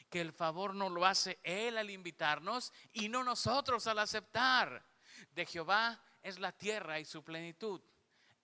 Que 0.09 0.21
el 0.21 0.31
favor 0.31 0.73
no 0.73 0.89
lo 0.89 1.05
hace 1.05 1.39
Él 1.43 1.77
al 1.77 1.89
invitarnos 1.89 2.71
y 2.93 3.09
no 3.09 3.23
nosotros 3.23 3.87
al 3.87 3.99
aceptar. 3.99 4.85
De 5.31 5.45
Jehová 5.45 6.01
es 6.21 6.39
la 6.39 6.51
tierra 6.51 6.99
y 6.99 7.05
su 7.05 7.23
plenitud, 7.23 7.81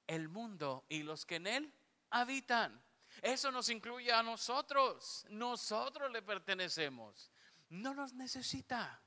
el 0.08 0.30
mundo 0.30 0.86
y 0.90 1.04
los 1.04 1.26
que 1.26 1.36
en 1.36 1.48
él 1.48 1.74
habitan. 2.10 2.82
Eso 3.22 3.52
nos 3.52 3.70
incluye 3.70 4.12
a 4.12 4.24
nosotros. 4.24 5.26
Nosotros 5.30 6.12
le 6.12 6.22
pertenecemos. 6.22 7.32
No 7.70 7.94
nos 7.94 8.14
necesita, 8.14 9.02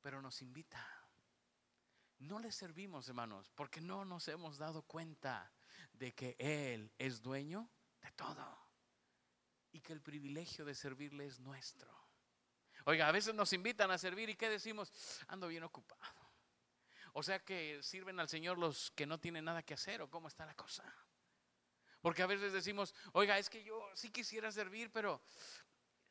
pero 0.00 0.20
nos 0.22 0.42
invita. 0.42 0.99
No 2.20 2.38
le 2.38 2.52
servimos, 2.52 3.08
hermanos, 3.08 3.50
porque 3.54 3.80
no 3.80 4.04
nos 4.04 4.28
hemos 4.28 4.58
dado 4.58 4.82
cuenta 4.82 5.50
de 5.94 6.12
que 6.12 6.36
Él 6.38 6.92
es 6.98 7.22
dueño 7.22 7.70
de 8.02 8.10
todo 8.12 8.58
y 9.72 9.80
que 9.80 9.94
el 9.94 10.02
privilegio 10.02 10.66
de 10.66 10.74
servirle 10.74 11.24
es 11.24 11.40
nuestro. 11.40 11.90
Oiga, 12.84 13.08
a 13.08 13.12
veces 13.12 13.34
nos 13.34 13.52
invitan 13.54 13.90
a 13.90 13.96
servir 13.96 14.28
y 14.28 14.36
¿qué 14.36 14.50
decimos? 14.50 14.92
Ando 15.28 15.48
bien 15.48 15.62
ocupado. 15.62 16.20
O 17.14 17.22
sea 17.22 17.42
que 17.42 17.82
sirven 17.82 18.20
al 18.20 18.28
Señor 18.28 18.58
los 18.58 18.90
que 18.90 19.06
no 19.06 19.18
tienen 19.18 19.46
nada 19.46 19.62
que 19.62 19.74
hacer 19.74 20.02
o 20.02 20.10
cómo 20.10 20.28
está 20.28 20.44
la 20.44 20.54
cosa. 20.54 20.84
Porque 22.02 22.22
a 22.22 22.26
veces 22.26 22.52
decimos, 22.52 22.94
oiga, 23.12 23.38
es 23.38 23.48
que 23.48 23.64
yo 23.64 23.82
sí 23.94 24.10
quisiera 24.10 24.52
servir, 24.52 24.92
pero 24.92 25.22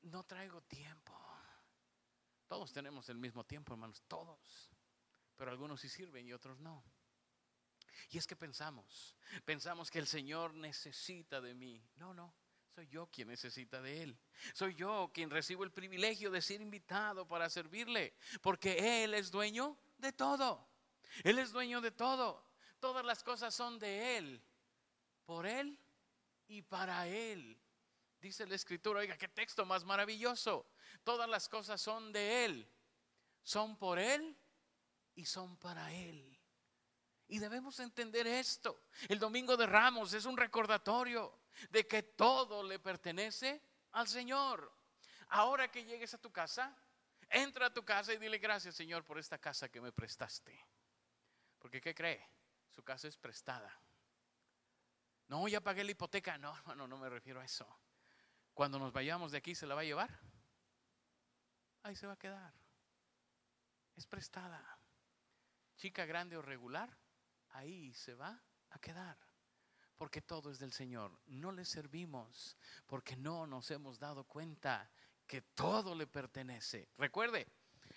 no 0.01 0.23
traigo 0.23 0.61
tiempo. 0.61 1.15
Todos 2.47 2.73
tenemos 2.73 3.09
el 3.09 3.19
mismo 3.19 3.45
tiempo, 3.45 3.73
hermanos, 3.73 4.01
todos 4.07 4.71
pero 5.39 5.51
algunos 5.51 5.79
sí 5.79 5.87
sirven 5.87 6.27
y 6.27 6.33
otros 6.33 6.59
no. 6.59 6.83
Y 8.09 8.17
es 8.17 8.27
que 8.27 8.35
pensamos, 8.35 9.15
pensamos 9.45 9.89
que 9.89 9.99
el 9.99 10.05
Señor 10.05 10.53
necesita 10.53 11.39
de 11.39 11.53
mí. 11.53 11.81
No, 11.95 12.13
no, 12.13 12.35
soy 12.75 12.89
yo 12.89 13.07
quien 13.07 13.29
necesita 13.29 13.81
de 13.81 14.03
Él. 14.03 14.19
Soy 14.53 14.75
yo 14.75 15.09
quien 15.13 15.29
recibo 15.29 15.63
el 15.63 15.71
privilegio 15.71 16.29
de 16.29 16.41
ser 16.41 16.59
invitado 16.59 17.25
para 17.25 17.49
servirle, 17.49 18.13
porque 18.41 19.03
Él 19.05 19.13
es 19.13 19.31
dueño 19.31 19.77
de 19.97 20.11
todo. 20.11 20.67
Él 21.23 21.39
es 21.39 21.53
dueño 21.53 21.79
de 21.79 21.91
todo. 21.91 22.45
Todas 22.81 23.05
las 23.05 23.23
cosas 23.23 23.55
son 23.55 23.79
de 23.79 24.17
Él, 24.17 24.43
por 25.25 25.45
Él 25.45 25.79
y 26.49 26.63
para 26.63 27.07
Él. 27.07 27.57
Dice 28.19 28.45
la 28.45 28.55
escritura, 28.55 28.99
oiga, 28.99 29.17
qué 29.17 29.29
texto 29.29 29.65
más 29.65 29.85
maravilloso. 29.85 30.69
Todas 31.05 31.29
las 31.29 31.47
cosas 31.47 31.79
son 31.79 32.11
de 32.11 32.43
Él, 32.43 32.69
son 33.41 33.77
por 33.77 33.99
Él 33.99 34.35
y 35.19 35.25
son 35.25 35.57
para 35.57 35.91
Él. 35.91 36.39
Y 37.27 37.39
debemos 37.39 37.77
entender 37.81 38.25
esto. 38.25 38.85
El 39.09 39.19
domingo 39.19 39.57
de 39.57 39.65
Ramos 39.65 40.13
es 40.13 40.23
un 40.23 40.37
recordatorio 40.37 41.41
de 41.69 41.85
que 41.85 42.03
todo 42.03 42.63
le 42.63 42.79
pertenece 42.79 43.61
al 43.91 44.07
Señor. 44.07 44.73
Ahora 45.27 45.69
que 45.69 45.83
llegues 45.83 46.13
a 46.13 46.19
tu 46.19 46.31
casa, 46.31 46.73
entra 47.29 47.65
a 47.65 47.73
tu 47.73 47.83
casa 47.83 48.13
y 48.13 48.17
dile 48.17 48.37
gracias 48.37 48.75
Señor 48.75 49.03
por 49.03 49.19
esta 49.19 49.37
casa 49.37 49.67
que 49.67 49.81
me 49.81 49.91
prestaste. 49.91 50.57
Porque 51.59 51.81
¿qué 51.81 51.93
cree? 51.93 52.25
Su 52.69 52.81
casa 52.81 53.09
es 53.09 53.17
prestada. 53.17 53.77
No, 55.27 55.49
ya 55.49 55.59
pagué 55.59 55.83
la 55.83 55.91
hipoteca. 55.91 56.37
No, 56.37 56.55
no, 56.75 56.87
no 56.87 56.97
me 56.97 57.09
refiero 57.09 57.41
a 57.41 57.45
eso. 57.45 57.67
Cuando 58.53 58.79
nos 58.79 58.93
vayamos 58.93 59.33
de 59.33 59.39
aquí, 59.39 59.53
¿se 59.53 59.67
la 59.67 59.75
va 59.75 59.81
a 59.81 59.83
llevar? 59.83 60.17
Ahí 61.83 61.95
se 61.97 62.07
va 62.07 62.13
a 62.13 62.17
quedar. 62.17 62.53
Es 63.97 64.07
prestada 64.07 64.78
chica 65.79 66.05
grande 66.05 66.35
o 66.35 66.41
regular, 66.41 66.95
ahí 67.51 67.93
se 67.93 68.13
va 68.13 68.43
a 68.69 68.79
quedar. 68.79 69.17
Porque 69.97 70.21
todo 70.21 70.51
es 70.51 70.59
del 70.59 70.71
Señor. 70.71 71.17
No 71.25 71.51
le 71.51 71.65
servimos 71.65 72.57
porque 72.85 73.15
no 73.15 73.47
nos 73.47 73.71
hemos 73.71 73.97
dado 73.97 74.25
cuenta 74.25 74.89
que 75.25 75.41
todo 75.41 75.95
le 75.95 76.07
pertenece. 76.07 76.89
Recuerde, 76.97 77.47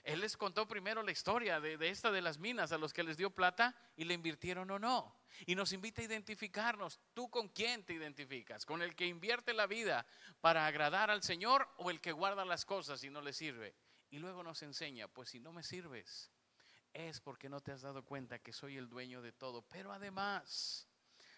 Él 0.03 0.21
les 0.21 0.37
contó 0.37 0.67
primero 0.67 1.03
la 1.03 1.13
historia 1.13 1.61
de, 1.61 1.77
esta 1.89 2.11
de 2.11 2.23
las 2.23 2.39
minas, 2.39 2.73
a 2.73 2.79
los 2.79 2.93
que 2.93 3.05
les 3.05 3.17
dio 3.17 3.31
plata 3.31 3.77
y 3.97 4.05
le 4.05 4.15
invirtieron 4.15 4.71
o 4.71 4.79
no. 4.79 5.17
Y 5.47 5.55
nos 5.55 5.73
invita 5.73 6.03
a 6.03 6.05
identificarnos. 6.05 7.01
¿Tú 7.15 7.31
con 7.31 7.49
quién 7.49 7.85
te 7.85 7.95
identificas? 7.95 8.67
¿Con 8.67 8.83
el 8.83 8.97
que 8.97 9.07
invierte 9.07 9.53
la 9.53 9.67
vida 9.67 10.07
para 10.41 10.67
agradar 10.67 11.11
al 11.11 11.23
Señor 11.23 11.69
o 11.79 11.91
el 11.91 12.01
que 12.01 12.13
guarda 12.13 12.45
las 12.45 12.65
cosas 12.65 13.03
y 13.05 13.11
no 13.11 13.23
le 13.23 13.33
sirve? 13.33 13.77
Y 14.11 14.19
luego 14.19 14.43
nos 14.43 14.63
enseña, 14.63 15.09
pues 15.09 15.31
si 15.31 15.41
no 15.41 15.53
me 15.53 15.63
sirves, 15.63 16.32
es 16.93 17.21
porque 17.21 17.49
no 17.49 17.61
te 17.61 17.73
has 17.73 17.83
dado 17.83 18.05
cuenta 18.05 18.39
que 18.39 18.53
soy 18.53 18.77
el 18.77 18.89
dueño 18.89 19.23
de 19.23 19.33
todo. 19.33 19.63
Pero 19.63 19.93
además, 19.93 20.87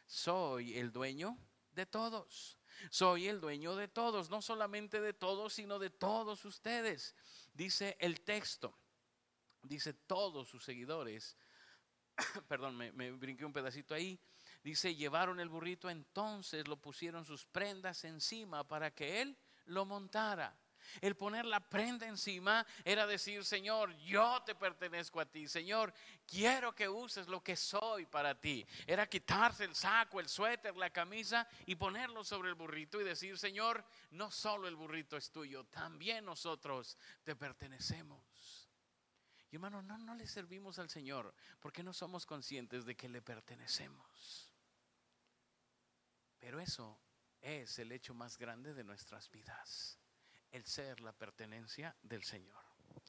soy 0.07 0.79
el 0.79 0.93
dueño 0.93 1.39
de 1.73 1.87
todos. 1.87 2.59
Soy 2.91 3.29
el 3.29 3.41
dueño 3.41 3.77
de 3.77 3.89
todos, 3.89 4.31
no 4.31 4.43
solamente 4.43 5.01
de 5.01 5.13
todos, 5.13 5.55
sino 5.55 5.79
de 5.79 5.91
todos 5.91 6.45
ustedes. 6.45 7.15
Dice 7.53 7.97
el 8.01 8.21
texto, 8.21 8.77
dice 9.63 9.95
todos 9.95 10.49
sus 10.49 10.65
seguidores, 10.65 11.37
perdón, 12.49 12.77
me, 12.77 12.93
me, 12.93 13.13
brinqué 13.13 13.45
un 13.45 13.53
pedacito 13.53 13.95
ahí, 13.95 14.19
dice, 14.63 14.95
llevaron 14.95 15.39
el 15.39 15.49
burrito, 15.49 15.89
entonces 15.89 16.67
lo 16.67 16.77
pusieron 16.77 17.25
sus 17.25 17.47
prendas 17.47 18.05
encima 18.05 18.67
para 18.67 18.93
que 18.93 19.23
él 19.23 19.39
lo 19.67 19.87
montara. 19.87 20.57
El 21.01 21.17
poner 21.17 21.45
la 21.45 21.61
prenda 21.61 22.07
encima 22.07 22.67
era 22.85 23.07
decir, 23.07 23.45
Señor, 23.45 23.95
yo 23.99 24.43
te 24.45 24.55
pertenezco 24.55 25.21
a 25.21 25.27
ti. 25.27 25.49
Señor, 25.49 25.93
quiero 26.27 26.75
que 26.75 26.89
uses 26.89 27.29
lo 27.29 27.43
que 27.43 27.57
soy 27.57 28.07
para 28.07 28.39
ti. 28.39 28.67
Era 28.87 29.09
quitarse 29.09 29.65
el 29.65 29.75
saco, 29.75 30.21
el 30.21 30.29
suéter, 30.29 30.77
la 30.77 30.91
camisa 30.91 31.47
y 31.67 31.75
ponerlo 31.75 32.25
sobre 32.25 32.49
el 32.49 32.55
burrito 32.55 33.01
y 33.01 33.05
decir, 33.05 33.39
Señor, 33.39 33.85
no 34.11 34.31
solo 34.31 34.69
el 34.69 34.77
burrito 34.77 35.17
es 35.17 35.31
tuyo, 35.31 35.65
también 35.65 36.25
nosotros 36.25 36.97
te 37.23 37.37
pertenecemos. 37.37 38.69
Y 39.51 39.57
hermano, 39.57 39.83
no, 39.83 39.99
no 39.99 40.15
le 40.15 40.27
servimos 40.27 40.79
al 40.79 40.91
Señor 40.91 41.35
porque 41.61 41.83
no 41.83 41.93
somos 41.93 42.27
conscientes 42.27 42.85
de 42.85 42.97
que 42.97 43.09
le 43.09 43.23
pertenecemos. 43.23 44.53
Pero 46.41 46.61
eso 46.61 47.01
es 47.41 47.79
el 47.79 47.93
hecho 47.93 48.15
más 48.15 48.37
grande 48.37 48.75
de 48.75 48.85
nuestras 48.85 49.31
vidas 49.31 49.99
el 50.55 50.65
ser 50.65 51.01
la 51.01 51.13
pertenencia 51.13 51.97
del 52.01 52.23
Señor. 52.23 52.63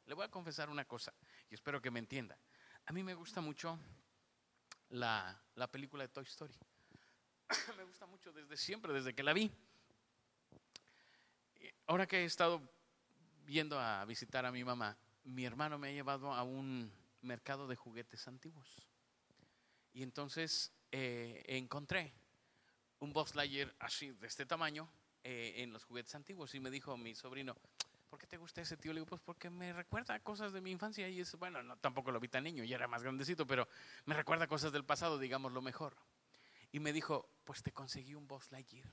Le 0.08 0.16
voy 0.16 0.26
a 0.26 0.32
confesar 0.32 0.68
una 0.68 0.86
cosa 0.86 1.14
y 1.48 1.54
espero 1.54 1.80
que 1.80 1.92
me 1.92 2.00
entienda. 2.00 2.36
A 2.88 2.92
mí 2.92 3.04
me 3.04 3.14
gusta 3.14 3.40
mucho 3.40 3.80
la, 4.90 5.40
película 5.72 6.04
de 6.04 6.10
Toy 6.10 6.24
Story. 6.24 6.56
me 7.78 7.84
gusta 7.84 8.08
mucho 8.08 8.34
desde 8.34 8.58
siempre, 8.58 8.94
desde 8.94 9.14
que 9.14 9.22
la 9.22 9.34
vi. 9.34 9.52
Ahora 11.86 12.08
que 12.08 12.24
he 12.24 12.26
estado 12.26 12.68
viendo 13.46 13.80
a 13.80 14.04
visitar 14.06 14.44
a 14.48 14.52
mi 14.52 14.64
mamá, 14.64 14.98
mi 15.24 15.46
hermano 15.46 15.78
me 15.78 15.90
ha 15.90 15.92
llevado 15.92 16.34
a 16.34 16.42
un 16.42 16.92
mercado 17.22 17.68
de 17.68 17.76
juguetes 17.76 18.28
antiguos. 18.28 18.88
Y 19.94 20.02
entonces 20.02 20.72
eh, 20.92 21.44
encontré 21.46 22.12
un 22.98 23.14
Buzz 23.14 23.36
Lightyear 23.36 23.72
así, 23.78 24.10
de 24.10 24.26
este 24.26 24.48
tamaño, 24.48 24.90
eh, 25.28 25.64
en 25.64 25.74
los 25.74 25.84
juguetes 25.84 26.14
antiguos. 26.14 26.54
Y 26.54 26.60
me 26.60 26.70
dijo 26.70 26.96
mi 26.98 27.16
sobrino, 27.16 27.58
¿por 28.12 28.20
qué 28.20 28.28
te 28.28 28.38
gusta 28.38 28.62
ese 28.62 28.78
tío? 28.78 28.94
Le 28.94 29.00
digo, 29.00 29.08
pues 29.08 29.22
porque 29.22 29.50
me 29.50 29.74
recuerda 29.74 30.20
cosas 30.20 30.54
de 30.54 30.62
mi 30.62 30.70
infancia. 30.70 31.10
Y 31.10 31.20
es, 31.20 31.36
bueno, 31.36 31.64
no, 31.64 31.78
tampoco 31.78 32.12
lo 32.12 32.20
vi 32.20 32.28
tan 32.28 32.44
niño, 32.44 32.64
ya 32.64 32.76
era 32.76 32.88
más 32.88 33.02
grandecito, 33.02 33.48
pero 33.48 33.68
me 34.06 34.14
recuerda 34.14 34.46
cosas 34.46 34.72
del 34.72 34.86
pasado, 34.86 35.18
digamos 35.18 35.52
lo 35.52 35.64
mejor. 35.64 35.98
Y 36.72 36.80
me 36.80 36.94
dijo, 36.94 37.28
pues 37.44 37.64
te 37.64 37.72
conseguí 37.72 38.14
un 38.14 38.28
Boss 38.28 38.52
Lightyear. 38.52 38.88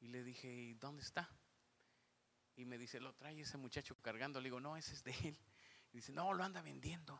Y 0.00 0.08
le 0.08 0.22
dije, 0.22 0.52
¿y 0.52 0.74
dónde 0.74 1.02
está? 1.02 1.30
Y 2.54 2.66
me 2.66 2.76
dice, 2.76 3.00
lo 3.00 3.14
trae 3.14 3.40
ese 3.40 3.56
muchacho 3.56 3.96
cargando. 4.02 4.38
Le 4.38 4.48
digo, 4.48 4.60
no, 4.60 4.76
ese 4.76 4.92
es 4.92 5.02
de 5.02 5.12
él. 5.12 5.38
Y 5.94 5.96
dice, 5.96 6.12
no, 6.12 6.34
lo 6.34 6.44
anda 6.44 6.60
vendiendo. 6.60 7.18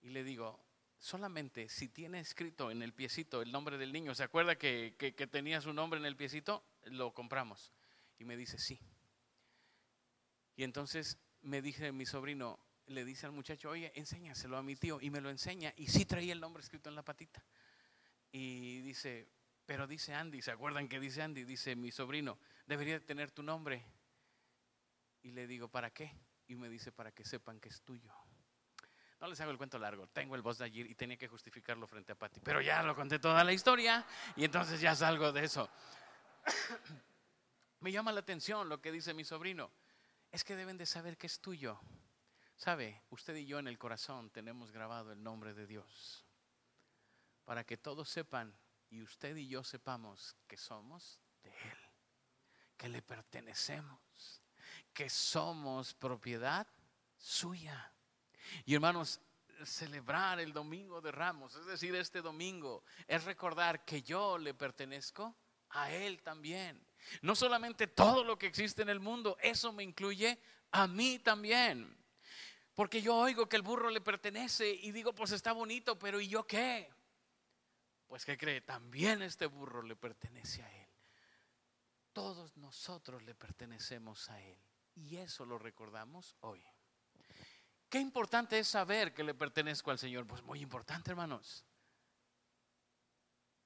Y 0.00 0.08
le 0.08 0.24
digo, 0.24 0.65
solamente 0.98 1.68
si 1.68 1.88
tiene 1.88 2.20
escrito 2.20 2.70
en 2.70 2.82
el 2.82 2.92
piecito 2.92 3.42
el 3.42 3.52
nombre 3.52 3.78
del 3.78 3.92
niño, 3.92 4.14
¿se 4.14 4.22
acuerda 4.22 4.56
que, 4.56 4.94
tenía 5.30 5.60
su 5.60 5.72
nombre 5.72 6.00
en 6.00 6.06
el 6.06 6.16
piecito? 6.16 6.64
Lo 6.84 7.12
compramos. 7.12 7.72
Y 8.18 8.24
me 8.24 8.36
dice, 8.36 8.58
sí. 8.58 8.80
Y 10.56 10.64
entonces 10.64 11.18
me 11.42 11.60
dice 11.60 11.92
mi 11.92 12.06
sobrino, 12.06 12.58
le 12.86 13.04
dice 13.04 13.26
al 13.26 13.32
muchacho, 13.32 13.70
oye, 13.70 13.92
enséñaselo 13.94 14.56
a 14.56 14.62
mi 14.62 14.76
tío. 14.76 15.00
Y 15.00 15.10
me 15.10 15.20
lo 15.20 15.30
enseña. 15.30 15.72
Y 15.76 15.88
sí 15.88 16.06
traía 16.06 16.32
el 16.32 16.40
nombre 16.40 16.62
escrito 16.62 16.88
en 16.88 16.94
la 16.94 17.02
patita. 17.02 17.44
Y 18.32 18.80
dice, 18.80 19.28
pero 19.66 19.86
dice 19.86 20.14
Andy, 20.14 20.40
¿se 20.40 20.52
acuerdan 20.52 20.88
que 20.88 21.00
dice 21.00 21.22
Andy? 21.22 21.44
Dice 21.44 21.76
mi 21.76 21.90
sobrino, 21.90 22.38
debería 22.66 23.04
tener 23.04 23.30
tu 23.32 23.42
nombre. 23.42 23.84
Y 25.22 25.32
le 25.32 25.46
digo, 25.46 25.68
¿para 25.68 25.90
qué? 25.90 26.12
Y 26.46 26.54
me 26.54 26.68
dice, 26.68 26.92
para 26.92 27.12
que 27.12 27.24
sepan 27.24 27.60
que 27.60 27.68
es 27.68 27.82
tuyo. 27.82 28.12
No 29.20 29.28
les 29.28 29.40
hago 29.40 29.50
el 29.50 29.56
cuento 29.56 29.78
largo. 29.78 30.06
Tengo 30.08 30.34
el 30.34 30.42
voz 30.42 30.58
de 30.58 30.64
allí 30.64 30.82
y 30.82 30.94
tenía 30.94 31.16
que 31.16 31.28
justificarlo 31.28 31.86
frente 31.86 32.12
a 32.12 32.14
Patty. 32.14 32.40
Pero 32.40 32.60
ya 32.60 32.82
lo 32.82 32.94
conté 32.94 33.18
toda 33.18 33.42
la 33.44 33.52
historia 33.52 34.04
y 34.36 34.44
entonces 34.44 34.80
ya 34.80 34.94
salgo 34.94 35.32
de 35.32 35.44
eso. 35.44 35.68
Me 37.80 37.92
llama 37.92 38.12
la 38.12 38.20
atención 38.20 38.68
lo 38.68 38.80
que 38.80 38.92
dice 38.92 39.14
mi 39.14 39.24
sobrino. 39.24 39.70
Es 40.30 40.44
que 40.44 40.56
deben 40.56 40.76
de 40.76 40.86
saber 40.86 41.16
que 41.16 41.26
es 41.26 41.40
tuyo. 41.40 41.80
Sabe, 42.56 43.02
usted 43.10 43.36
y 43.36 43.46
yo 43.46 43.58
en 43.58 43.68
el 43.68 43.78
corazón 43.78 44.30
tenemos 44.30 44.70
grabado 44.70 45.12
el 45.12 45.22
nombre 45.22 45.54
de 45.54 45.66
Dios. 45.66 46.26
Para 47.44 47.64
que 47.64 47.76
todos 47.76 48.08
sepan 48.08 48.54
y 48.90 49.02
usted 49.02 49.36
y 49.36 49.48
yo 49.48 49.64
sepamos 49.64 50.36
que 50.46 50.56
somos 50.56 51.20
de 51.42 51.50
Él. 51.50 51.78
Que 52.76 52.88
le 52.88 53.02
pertenecemos. 53.02 54.42
Que 54.92 55.08
somos 55.08 55.94
propiedad 55.94 56.66
suya. 57.16 57.95
Y 58.64 58.74
hermanos, 58.74 59.20
celebrar 59.64 60.40
el 60.40 60.52
domingo 60.52 61.00
de 61.00 61.12
Ramos, 61.12 61.54
es 61.54 61.66
decir, 61.66 61.94
este 61.94 62.20
domingo, 62.20 62.84
es 63.06 63.24
recordar 63.24 63.84
que 63.84 64.02
yo 64.02 64.38
le 64.38 64.54
pertenezco 64.54 65.36
a 65.70 65.90
Él 65.90 66.22
también. 66.22 66.86
No 67.22 67.34
solamente 67.34 67.86
todo 67.86 68.24
lo 68.24 68.38
que 68.38 68.46
existe 68.46 68.82
en 68.82 68.88
el 68.88 69.00
mundo, 69.00 69.36
eso 69.40 69.72
me 69.72 69.82
incluye 69.82 70.38
a 70.72 70.86
mí 70.86 71.18
también. 71.18 71.96
Porque 72.74 73.00
yo 73.00 73.16
oigo 73.16 73.48
que 73.48 73.56
el 73.56 73.62
burro 73.62 73.90
le 73.90 74.00
pertenece 74.00 74.68
y 74.70 74.92
digo, 74.92 75.14
pues 75.14 75.32
está 75.32 75.52
bonito, 75.52 75.98
pero 75.98 76.20
¿y 76.20 76.28
yo 76.28 76.46
qué? 76.46 76.92
Pues 78.06 78.24
¿qué 78.24 78.36
cree? 78.36 78.60
También 78.60 79.22
este 79.22 79.46
burro 79.46 79.82
le 79.82 79.96
pertenece 79.96 80.62
a 80.62 80.82
Él. 80.82 80.88
Todos 82.12 82.56
nosotros 82.56 83.22
le 83.22 83.34
pertenecemos 83.34 84.28
a 84.30 84.40
Él. 84.42 84.58
Y 84.94 85.16
eso 85.16 85.44
lo 85.44 85.58
recordamos 85.58 86.36
hoy. 86.40 86.62
Qué 87.88 88.00
importante 88.00 88.58
es 88.58 88.68
saber 88.68 89.14
que 89.14 89.22
le 89.22 89.34
pertenezco 89.34 89.90
al 89.90 89.98
Señor. 89.98 90.26
Pues 90.26 90.42
muy 90.42 90.60
importante, 90.60 91.10
hermanos. 91.10 91.64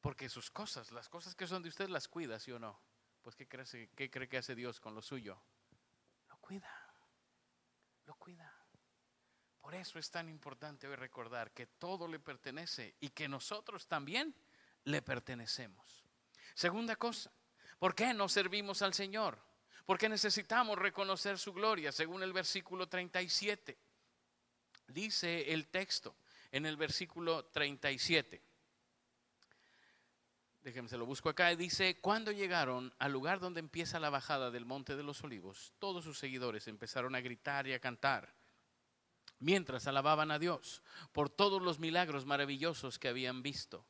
Porque 0.01 0.29
sus 0.29 0.51
cosas, 0.51 0.93
las 0.93 1.09
cosas 1.09 1.35
que 1.35 1.47
son 1.47 1.63
de 1.63 1.69
usted, 1.69 1.89
las 1.89 2.09
cuida, 2.09 2.39
¿sí 2.39 2.53
o 2.53 2.59
no? 2.59 2.81
Pues 3.23 3.37
¿qué 3.37 3.49
cree, 3.49 4.29
que 4.29 4.39
hace 4.39 4.55
Dios 4.55 4.81
con 4.81 4.95
lo 4.95 5.03
suyo? 5.03 5.43
Lo 6.29 6.39
cuida. 6.39 6.71
Lo 8.07 8.15
cuida. 8.15 8.55
Por 9.61 9.75
eso 9.75 9.99
es 9.99 10.11
tan 10.11 10.29
importante 10.29 10.89
hoy 10.89 10.97
recordar 10.97 11.53
que 11.53 11.67
todo 11.67 12.09
le 12.09 12.19
pertenece 12.19 12.97
y 13.01 13.11
que 13.11 13.29
nosotros 13.29 13.87
también 13.87 14.35
le 14.85 15.03
pertenecemos. 15.03 16.05
Segunda 16.55 16.97
cosa, 16.97 17.31
¿por 17.79 17.95
qué 17.95 18.15
no 18.15 18.29
servimos 18.29 18.81
al 18.81 18.95
Señor? 18.95 19.39
Porque 19.85 20.09
necesitamos 20.09 20.79
reconocer 20.79 21.39
su 21.39 21.53
gloria, 21.53 21.93
según 21.93 22.23
el 22.23 22.33
versículo 22.33 22.89
37 22.89 23.79
dice 24.93 25.53
el 25.53 25.69
texto 25.69 26.17
en 26.53 26.67
el 26.67 26.77
versículo 26.77 27.45
37. 27.47 28.43
Déjenme, 30.63 30.91
se 30.91 30.99
lo 30.99 31.07
busco 31.07 31.31
acá. 31.31 31.55
Dice, 31.57 31.99
cuando 32.01 32.33
llegaron 32.33 32.93
al 32.99 33.13
lugar 33.13 33.41
donde 33.41 33.61
empieza 33.61 33.99
la 33.99 34.11
bajada 34.11 34.51
del 34.51 34.67
Monte 34.67 34.95
de 34.95 35.03
los 35.03 35.25
Olivos, 35.25 35.73
todos 35.79 36.05
sus 36.05 36.19
seguidores 36.19 36.69
empezaron 36.69 37.15
a 37.15 37.21
gritar 37.21 37.67
y 37.67 37.73
a 37.73 37.81
cantar, 37.81 38.35
mientras 39.39 39.87
alababan 39.87 40.31
a 40.31 40.39
Dios 40.39 40.83
por 41.13 41.31
todos 41.31 41.63
los 41.63 41.79
milagros 41.79 42.27
maravillosos 42.27 42.99
que 42.99 43.09
habían 43.09 43.43
visto. 43.43 43.87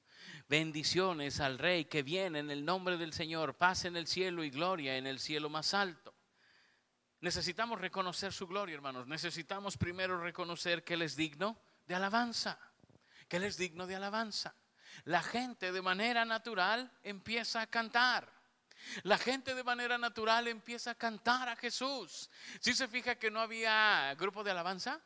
Bendiciones 0.48 1.40
al 1.40 1.58
Rey 1.58 1.86
que 1.86 2.04
viene 2.04 2.38
en 2.38 2.50
el 2.50 2.64
nombre 2.64 2.98
del 2.98 3.12
Señor, 3.12 3.54
paz 3.54 3.84
en 3.84 3.96
el 3.96 4.06
cielo 4.06 4.44
y 4.44 4.50
gloria 4.50 4.96
en 4.96 5.08
el 5.08 5.18
cielo 5.18 5.48
más 5.48 5.74
alto. 5.74 6.09
Necesitamos 7.20 7.80
reconocer 7.80 8.33
su 8.33 8.46
gloria, 8.46 8.74
hermanos. 8.74 9.06
Necesitamos 9.06 9.76
primero 9.76 10.20
reconocer 10.20 10.85
que 10.85 10.94
Él 10.94 11.02
es 11.02 11.16
digno 11.16 11.59
de 11.87 11.94
alabanza, 11.94 12.59
que 13.28 13.37
Él 13.37 13.44
es 13.44 13.56
digno 13.56 13.87
de 13.87 13.96
alabanza. 13.96 14.54
La 15.04 15.22
gente 15.22 15.72
de 15.72 15.83
manera 15.83 16.24
natural 16.24 16.90
empieza 17.02 17.61
a 17.61 17.66
cantar. 17.66 18.33
La 19.02 19.18
gente 19.18 19.54
de 19.54 19.62
manera 19.62 19.98
natural 19.98 20.48
empieza 20.48 20.92
a 20.92 20.94
cantar 20.94 21.48
a 21.48 21.56
Jesús. 21.56 22.30
Si 22.61 22.72
se 22.72 22.88
fija 22.88 23.16
que 23.16 23.30
no 23.30 23.40
había 23.40 24.14
grupo 24.14 24.42
de 24.42 24.52
alabanza, 24.52 25.00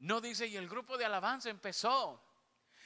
no 0.00 0.20
dice, 0.20 0.46
y 0.46 0.56
el 0.56 0.68
grupo 0.68 0.98
de 0.98 1.06
alabanza 1.06 1.48
empezó. 1.48 2.22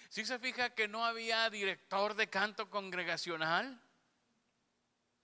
Si 0.09 0.25
se 0.25 0.39
fija 0.39 0.75
que 0.75 0.87
no 0.87 1.05
había 1.05 1.51
director 1.51 2.15
de 2.15 2.31
canto 2.31 2.71
congregacional, 2.71 3.81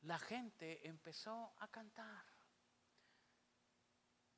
la 0.06 0.18
gente 0.20 0.86
empezó 0.86 1.52
a 1.58 1.68
cantar. 1.68 2.24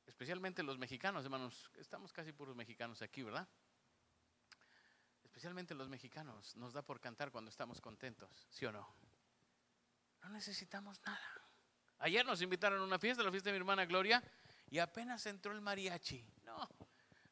Especialmente 0.07 0.63
los 0.63 0.79
mexicanos, 0.79 1.23
hermanos, 1.23 1.69
estamos 1.75 2.11
casi 2.11 2.33
puros 2.33 2.55
mexicanos 2.55 3.01
aquí, 3.03 3.21
¿verdad? 3.21 3.47
Especialmente 5.23 5.75
los 5.75 5.87
mexicanos, 5.87 6.55
nos 6.55 6.73
da 6.73 6.81
por 6.81 6.99
cantar 6.99 7.31
cuando 7.31 7.51
estamos 7.51 7.79
contentos, 7.79 8.47
¿sí 8.49 8.65
o 8.65 8.71
no? 8.71 8.95
No 10.23 10.29
necesitamos 10.29 10.99
nada. 11.05 11.45
Ayer 11.99 12.25
nos 12.25 12.41
invitaron 12.41 12.81
a 12.81 12.83
una 12.83 12.97
fiesta, 12.97 13.21
la 13.21 13.29
fiesta 13.29 13.49
de 13.49 13.53
mi 13.53 13.59
hermana 13.59 13.85
Gloria, 13.85 14.23
y 14.71 14.79
apenas 14.79 15.23
entró 15.27 15.51
el 15.51 15.61
mariachi. 15.61 16.25
No, 16.43 16.67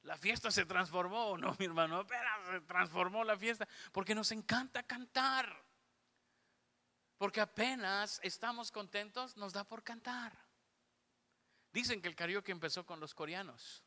la 0.04 0.16
fiesta 0.16 0.52
se 0.52 0.66
transformó, 0.66 1.38
no, 1.38 1.56
mi 1.58 1.66
hermano, 1.66 1.98
apenas 1.98 2.46
se 2.52 2.62
transformó 2.62 3.24
la 3.24 3.36
fiesta, 3.36 3.68
porque 3.92 4.14
nos 4.14 4.32
encanta 4.32 4.84
cantar. 4.84 5.67
Porque 7.18 7.42
apenas 7.42 8.20
estamos 8.24 8.72
contentos, 8.72 9.38
nos 9.38 9.54
da 9.54 9.64
por 9.64 9.84
cantar. 9.84 10.38
Dicen 11.72 12.02
que 12.02 12.08
el 12.08 12.16
karaoke 12.16 12.52
empezó 12.52 12.86
con 12.86 13.00
los 13.00 13.14
coreanos. 13.14 13.84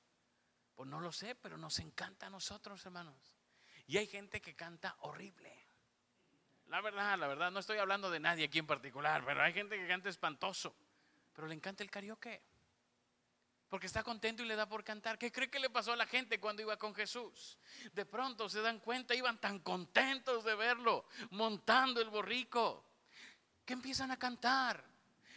Pues 0.74 0.88
no 0.88 1.00
lo 1.00 1.12
sé, 1.12 1.34
pero 1.34 1.56
nos 1.56 1.78
encanta 1.78 2.26
a 2.26 2.30
nosotros, 2.30 2.84
hermanos. 2.84 3.36
Y 3.86 3.98
hay 3.98 4.06
gente 4.06 4.40
que 4.40 4.54
canta 4.54 4.96
horrible. 5.00 5.52
La 6.66 6.80
verdad, 6.80 7.18
la 7.18 7.26
verdad, 7.26 7.50
no 7.50 7.58
estoy 7.58 7.78
hablando 7.78 8.10
de 8.10 8.20
nadie 8.20 8.44
aquí 8.44 8.60
en 8.60 8.66
particular, 8.66 9.24
pero 9.24 9.42
hay 9.42 9.52
gente 9.52 9.76
que 9.76 9.86
canta 9.86 10.08
espantoso. 10.08 10.74
pero 11.32 11.48
le 11.48 11.54
encanta 11.54 11.82
el 11.82 11.90
karaoke. 11.90 12.42
Porque 13.68 13.86
está 13.86 14.02
contento 14.02 14.42
y 14.42 14.46
le 14.46 14.56
da 14.56 14.68
por 14.68 14.82
cantar. 14.82 15.16
¿Qué 15.16 15.30
cree 15.30 15.48
que 15.48 15.60
le 15.60 15.70
pasó 15.70 15.92
a 15.92 15.96
la 15.96 16.06
gente 16.06 16.40
cuando 16.40 16.62
iba 16.62 16.76
con 16.76 16.92
Jesús? 16.92 17.58
De 17.92 18.04
pronto 18.04 18.48
se 18.48 18.60
dan 18.60 18.80
cuenta, 18.80 19.14
iban 19.14 19.40
tan 19.40 19.60
contentos 19.60 20.44
de 20.44 20.56
verlo, 20.56 21.06
montando 21.30 22.00
el 22.00 22.10
borrico, 22.10 22.89
que 23.70 23.74
empiezan 23.74 24.11
a 24.11 24.18
cantar. 24.18 24.85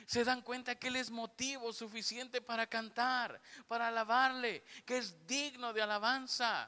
Se 0.08 0.24
dan 0.24 0.42
cuenta 0.42 0.74
que 0.74 0.88
Él 0.88 0.96
es 0.96 1.12
motivo 1.12 1.72
suficiente 1.72 2.42
para 2.42 2.66
cantar, 2.66 3.40
para 3.68 3.90
alabarle, 3.90 4.64
que 4.88 4.98
es 4.98 5.28
digno 5.28 5.72
de 5.72 5.84
alabanza. 5.84 6.68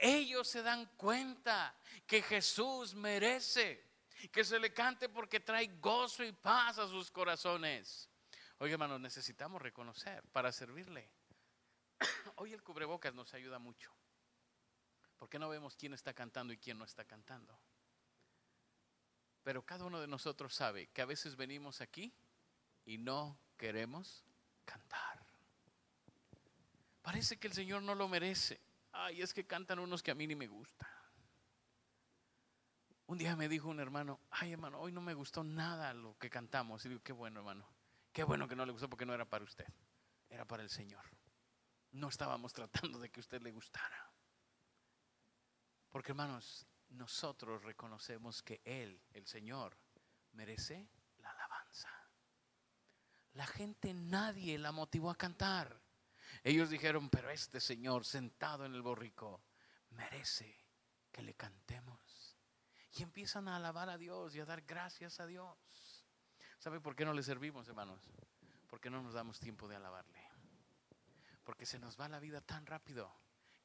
Ellos 0.00 0.46
se 0.46 0.62
dan 0.62 0.86
cuenta 0.96 1.74
que 2.06 2.22
Jesús 2.22 2.94
merece 2.94 3.84
que 4.30 4.44
se 4.44 4.60
le 4.60 4.72
cante 4.72 5.08
porque 5.08 5.40
trae 5.40 5.66
gozo 5.80 6.22
y 6.22 6.30
paz 6.30 6.78
a 6.78 6.86
sus 6.86 7.10
corazones. 7.10 8.08
Oye, 8.58 8.74
hermanos, 8.74 9.00
necesitamos 9.00 9.60
reconocer 9.60 10.22
para 10.30 10.52
servirle. 10.52 11.10
Hoy 12.36 12.52
el 12.52 12.62
cubrebocas 12.62 13.12
nos 13.12 13.34
ayuda 13.34 13.58
mucho. 13.58 13.92
Porque 15.18 15.40
no 15.40 15.48
vemos 15.48 15.74
quién 15.74 15.92
está 15.92 16.14
cantando 16.14 16.52
y 16.52 16.58
quién 16.58 16.78
no 16.78 16.84
está 16.84 17.04
cantando. 17.04 17.58
Pero 19.44 19.64
cada 19.64 19.84
uno 19.84 20.00
de 20.00 20.08
nosotros 20.08 20.54
sabe 20.54 20.88
que 20.88 21.02
a 21.02 21.06
veces 21.06 21.36
venimos 21.36 21.82
aquí 21.82 22.12
y 22.86 22.96
no 22.98 23.38
queremos 23.58 24.24
cantar. 24.64 25.22
Parece 27.02 27.38
que 27.38 27.48
el 27.48 27.52
Señor 27.52 27.82
no 27.82 27.94
lo 27.94 28.08
merece. 28.08 28.58
Ay, 28.92 29.20
es 29.20 29.34
que 29.34 29.46
cantan 29.46 29.78
unos 29.78 30.02
que 30.02 30.10
a 30.10 30.14
mí 30.14 30.26
ni 30.26 30.34
me 30.34 30.46
gustan. 30.46 30.88
Un 33.06 33.18
día 33.18 33.36
me 33.36 33.50
dijo 33.50 33.68
un 33.68 33.80
hermano, 33.80 34.18
ay 34.30 34.52
hermano, 34.52 34.80
hoy 34.80 34.90
no 34.90 35.02
me 35.02 35.12
gustó 35.12 35.44
nada 35.44 35.92
lo 35.92 36.16
que 36.18 36.30
cantamos. 36.30 36.82
Y 36.86 36.88
digo, 36.88 37.02
qué 37.02 37.12
bueno 37.12 37.40
hermano, 37.40 37.68
qué 38.14 38.24
bueno 38.24 38.48
que 38.48 38.56
no 38.56 38.64
le 38.64 38.72
gustó 38.72 38.88
porque 38.88 39.04
no 39.04 39.12
era 39.12 39.26
para 39.26 39.44
usted, 39.44 39.66
era 40.30 40.46
para 40.46 40.62
el 40.62 40.70
Señor. 40.70 41.04
No 41.92 42.08
estábamos 42.08 42.52
tratando 42.54 42.98
de 42.98 43.10
que 43.10 43.20
usted 43.20 43.42
le 43.42 43.52
gustara. 43.52 44.10
Porque 45.90 46.12
hermanos, 46.12 46.66
nosotros 46.94 47.62
reconocemos 47.62 48.42
que 48.42 48.60
Él, 48.64 49.00
el 49.12 49.26
Señor, 49.26 49.76
merece 50.32 50.88
la 51.18 51.30
alabanza. 51.30 51.90
La 53.34 53.46
gente, 53.46 53.92
nadie 53.94 54.58
la 54.58 54.72
motivó 54.72 55.10
a 55.10 55.16
cantar. 55.16 55.82
Ellos 56.42 56.70
dijeron, 56.70 57.10
pero 57.10 57.30
este 57.30 57.60
Señor 57.60 58.04
sentado 58.04 58.64
en 58.64 58.74
el 58.74 58.82
borrico 58.82 59.42
merece 59.90 60.60
que 61.10 61.22
le 61.22 61.34
cantemos. 61.34 62.36
Y 62.92 63.02
empiezan 63.02 63.48
a 63.48 63.56
alabar 63.56 63.88
a 63.88 63.98
Dios 63.98 64.34
y 64.34 64.40
a 64.40 64.44
dar 64.44 64.62
gracias 64.62 65.18
a 65.20 65.26
Dios. 65.26 66.04
¿Sabe 66.58 66.80
por 66.80 66.94
qué 66.94 67.04
no 67.04 67.12
le 67.12 67.22
servimos, 67.22 67.68
hermanos? 67.68 68.00
Porque 68.68 68.90
no 68.90 69.02
nos 69.02 69.14
damos 69.14 69.40
tiempo 69.40 69.68
de 69.68 69.76
alabarle. 69.76 70.22
Porque 71.44 71.66
se 71.66 71.78
nos 71.78 72.00
va 72.00 72.08
la 72.08 72.20
vida 72.20 72.40
tan 72.40 72.64
rápido 72.66 73.12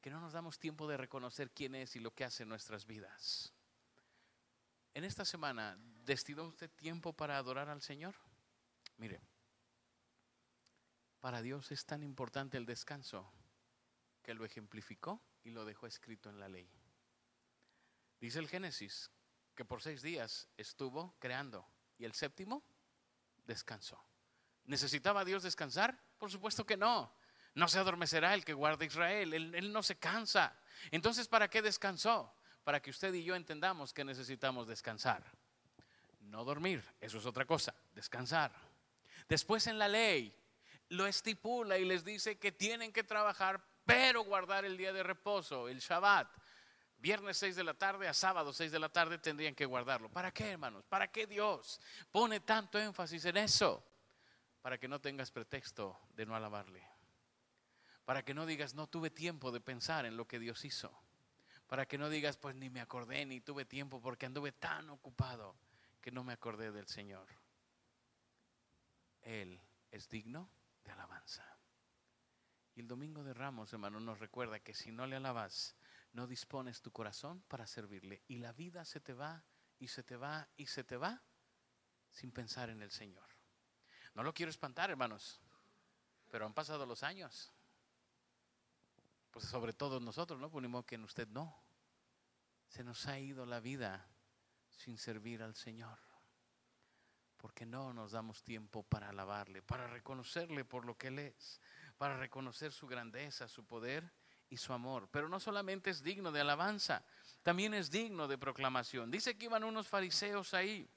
que 0.00 0.10
no 0.10 0.20
nos 0.20 0.32
damos 0.32 0.58
tiempo 0.58 0.88
de 0.88 0.96
reconocer 0.96 1.50
quién 1.50 1.74
es 1.74 1.96
y 1.96 2.00
lo 2.00 2.14
que 2.14 2.24
hace 2.24 2.44
en 2.44 2.48
nuestras 2.48 2.86
vidas. 2.86 3.52
En 4.94 5.04
esta 5.04 5.24
semana, 5.24 5.76
¿destinó 6.04 6.44
usted 6.44 6.70
tiempo 6.70 7.12
para 7.12 7.36
adorar 7.36 7.68
al 7.68 7.82
Señor? 7.82 8.14
Mire, 8.96 9.20
para 11.20 11.42
Dios 11.42 11.70
es 11.70 11.84
tan 11.84 12.02
importante 12.02 12.56
el 12.56 12.66
descanso 12.66 13.30
que 14.22 14.34
lo 14.34 14.44
ejemplificó 14.44 15.22
y 15.42 15.50
lo 15.50 15.64
dejó 15.64 15.86
escrito 15.86 16.30
en 16.30 16.40
la 16.40 16.48
ley. 16.48 16.70
Dice 18.20 18.38
el 18.38 18.48
Génesis 18.48 19.10
que 19.54 19.64
por 19.64 19.82
seis 19.82 20.02
días 20.02 20.48
estuvo 20.56 21.14
creando 21.18 21.66
y 21.98 22.04
el 22.04 22.14
séptimo 22.14 22.62
descansó. 23.44 24.02
¿Necesitaba 24.64 25.24
Dios 25.24 25.42
descansar? 25.42 25.98
Por 26.18 26.30
supuesto 26.30 26.64
que 26.64 26.76
no. 26.76 27.12
No 27.54 27.68
se 27.68 27.78
adormecerá 27.78 28.34
el 28.34 28.44
que 28.44 28.52
guarda 28.52 28.84
Israel, 28.84 29.34
él, 29.34 29.54
él, 29.54 29.72
no 29.72 29.82
se 29.82 29.96
cansa. 29.96 30.56
Entonces, 30.90 31.28
¿para 31.28 31.48
qué 31.48 31.62
descansó? 31.62 32.32
Para 32.64 32.80
que 32.80 32.90
usted 32.90 33.12
y 33.14 33.24
yo 33.24 33.34
entendamos 33.34 33.92
que 33.92 34.04
necesitamos 34.04 34.68
descansar. 34.68 35.24
No 36.20 36.44
dormir, 36.44 36.84
eso 37.00 37.18
es 37.18 37.26
otra 37.26 37.44
cosa, 37.44 37.74
descansar. 37.92 38.52
Después 39.28 39.66
en 39.66 39.78
la 39.78 39.88
ley 39.88 40.34
lo 40.90 41.06
estipula 41.06 41.78
y 41.78 41.84
les 41.84 42.04
dice 42.04 42.38
que 42.38 42.52
tienen 42.52 42.92
que 42.92 43.02
trabajar, 43.02 43.60
pero 43.84 44.24
guardar 44.24 44.64
el 44.64 44.76
día 44.76 44.92
de 44.92 45.02
reposo, 45.02 45.68
el 45.68 45.80
Shabbat. 45.80 46.28
Viernes 46.98 47.38
6 47.38 47.56
de 47.56 47.64
la 47.64 47.74
tarde 47.74 48.08
a 48.08 48.12
sábado 48.12 48.52
6 48.52 48.70
de 48.70 48.78
la 48.78 48.90
tarde 48.90 49.18
tendrían 49.18 49.54
que 49.54 49.64
guardarlo. 49.64 50.10
¿Para 50.10 50.30
qué, 50.32 50.50
hermanos? 50.50 50.84
¿Para 50.84 51.08
qué 51.08 51.26
Dios 51.26 51.80
pone 52.12 52.40
tanto 52.40 52.78
énfasis 52.78 53.24
en 53.24 53.38
eso? 53.38 53.82
Para 54.60 54.76
que 54.78 54.86
no 54.86 55.00
tengas 55.00 55.30
pretexto 55.30 55.98
de 56.14 56.26
no 56.26 56.36
alabarle. 56.36 56.89
Para 58.04 58.24
que 58.24 58.34
no 58.34 58.46
digas, 58.46 58.74
no 58.74 58.86
tuve 58.86 59.10
tiempo 59.10 59.52
de 59.52 59.60
pensar 59.60 60.04
en 60.06 60.16
lo 60.16 60.26
que 60.26 60.38
Dios 60.38 60.64
hizo. 60.64 60.92
Para 61.66 61.86
que 61.86 61.98
no 61.98 62.08
digas, 62.08 62.36
pues 62.36 62.56
ni 62.56 62.70
me 62.70 62.80
acordé, 62.80 63.24
ni 63.26 63.40
tuve 63.40 63.64
tiempo 63.64 64.00
porque 64.00 64.26
anduve 64.26 64.52
tan 64.52 64.90
ocupado 64.90 65.56
que 66.00 66.10
no 66.10 66.24
me 66.24 66.32
acordé 66.32 66.72
del 66.72 66.88
Señor. 66.88 67.28
Él 69.22 69.60
es 69.90 70.08
digno 70.08 70.50
de 70.84 70.92
alabanza. 70.92 71.44
Y 72.74 72.80
el 72.80 72.88
domingo 72.88 73.22
de 73.22 73.34
Ramos, 73.34 73.72
hermano, 73.72 74.00
nos 74.00 74.18
recuerda 74.18 74.60
que 74.60 74.74
si 74.74 74.90
no 74.90 75.06
le 75.06 75.16
alabas, 75.16 75.76
no 76.12 76.26
dispones 76.26 76.82
tu 76.82 76.90
corazón 76.90 77.42
para 77.48 77.66
servirle. 77.66 78.22
Y 78.26 78.38
la 78.38 78.52
vida 78.52 78.84
se 78.84 79.00
te 79.00 79.12
va 79.12 79.44
y 79.78 79.88
se 79.88 80.02
te 80.02 80.16
va 80.16 80.48
y 80.56 80.66
se 80.66 80.84
te 80.84 80.96
va 80.96 81.22
sin 82.10 82.32
pensar 82.32 82.70
en 82.70 82.82
el 82.82 82.90
Señor. 82.90 83.28
No 84.14 84.22
lo 84.22 84.34
quiero 84.34 84.50
espantar, 84.50 84.90
hermanos, 84.90 85.40
pero 86.30 86.46
han 86.46 86.54
pasado 86.54 86.84
los 86.86 87.02
años. 87.02 87.52
Pues 89.30 89.46
sobre 89.46 89.72
todo 89.72 90.00
nosotros, 90.00 90.40
¿no? 90.40 90.50
Ponemos 90.50 90.84
que 90.84 90.96
en 90.96 91.04
usted 91.04 91.28
no. 91.28 91.54
Se 92.68 92.84
nos 92.84 93.06
ha 93.06 93.18
ido 93.18 93.46
la 93.46 93.60
vida 93.60 94.06
sin 94.68 94.98
servir 94.98 95.42
al 95.42 95.54
Señor. 95.54 95.98
Porque 97.36 97.64
no 97.64 97.92
nos 97.92 98.12
damos 98.12 98.42
tiempo 98.42 98.82
para 98.82 99.08
alabarle, 99.08 99.62
para 99.62 99.86
reconocerle 99.86 100.64
por 100.64 100.84
lo 100.84 100.96
que 100.96 101.08
Él 101.08 101.18
es, 101.20 101.60
para 101.96 102.16
reconocer 102.16 102.72
su 102.72 102.86
grandeza, 102.86 103.48
su 103.48 103.64
poder 103.64 104.12
y 104.50 104.56
su 104.56 104.72
amor. 104.72 105.08
Pero 105.10 105.28
no 105.28 105.40
solamente 105.40 105.90
es 105.90 106.02
digno 106.02 106.32
de 106.32 106.40
alabanza, 106.40 107.02
también 107.42 107.72
es 107.72 107.90
digno 107.90 108.28
de 108.28 108.36
proclamación. 108.36 109.10
Dice 109.10 109.38
que 109.38 109.46
iban 109.46 109.64
unos 109.64 109.88
fariseos 109.88 110.52
ahí. 110.52 110.88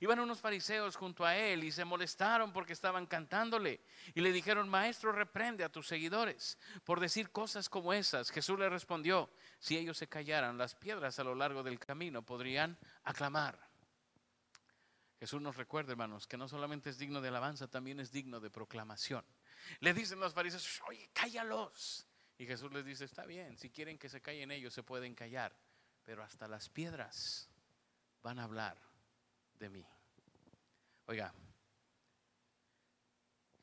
Iban 0.00 0.20
unos 0.20 0.40
fariseos 0.40 0.96
junto 0.96 1.24
a 1.24 1.36
él 1.36 1.64
y 1.64 1.72
se 1.72 1.84
molestaron 1.84 2.52
porque 2.52 2.72
estaban 2.72 3.06
cantándole 3.06 3.80
y 4.14 4.20
le 4.20 4.32
dijeron, 4.32 4.68
maestro, 4.68 5.12
reprende 5.12 5.64
a 5.64 5.68
tus 5.68 5.86
seguidores 5.86 6.58
por 6.84 7.00
decir 7.00 7.30
cosas 7.30 7.68
como 7.68 7.92
esas. 7.92 8.30
Jesús 8.30 8.58
le 8.58 8.68
respondió, 8.68 9.30
si 9.58 9.76
ellos 9.76 9.98
se 9.98 10.08
callaran, 10.08 10.58
las 10.58 10.74
piedras 10.74 11.18
a 11.18 11.24
lo 11.24 11.34
largo 11.34 11.62
del 11.62 11.78
camino 11.78 12.22
podrían 12.22 12.78
aclamar. 13.04 13.58
Jesús 15.18 15.40
nos 15.40 15.56
recuerda, 15.56 15.92
hermanos, 15.92 16.26
que 16.26 16.36
no 16.36 16.48
solamente 16.48 16.90
es 16.90 16.98
digno 16.98 17.20
de 17.20 17.28
alabanza, 17.28 17.68
también 17.68 18.00
es 18.00 18.10
digno 18.10 18.40
de 18.40 18.50
proclamación. 18.50 19.24
Le 19.78 19.94
dicen 19.94 20.18
los 20.18 20.34
fariseos, 20.34 20.82
oye, 20.88 21.08
cállalos. 21.12 22.06
Y 22.38 22.46
Jesús 22.46 22.72
les 22.72 22.84
dice, 22.84 23.04
está 23.04 23.24
bien, 23.24 23.56
si 23.56 23.70
quieren 23.70 23.98
que 23.98 24.08
se 24.08 24.20
callen 24.20 24.50
ellos, 24.50 24.74
se 24.74 24.82
pueden 24.82 25.14
callar, 25.14 25.56
pero 26.02 26.24
hasta 26.24 26.48
las 26.48 26.68
piedras 26.68 27.48
van 28.20 28.40
a 28.40 28.44
hablar 28.44 28.91
de 29.62 29.70
mí. 29.70 29.86
Oiga, 31.06 31.32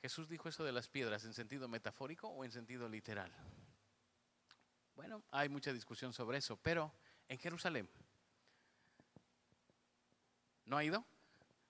Jesús 0.02 0.30
dijo 0.30 0.48
eso 0.48 0.64
de 0.64 0.72
las 0.72 0.88
piedras 0.88 1.26
en 1.26 1.34
sentido 1.34 1.68
metafórico 1.68 2.30
o 2.30 2.46
en 2.46 2.52
sentido 2.52 2.88
literal. 2.88 3.32
Bueno, 4.96 5.24
hay 5.32 5.50
mucha 5.50 5.74
discusión 5.74 6.14
sobre 6.14 6.38
eso, 6.38 6.56
pero 6.56 6.94
en 7.28 7.38
Jerusalén, 7.38 7.90
¿no 10.66 10.78
ha 10.78 10.84
ido? 10.86 11.06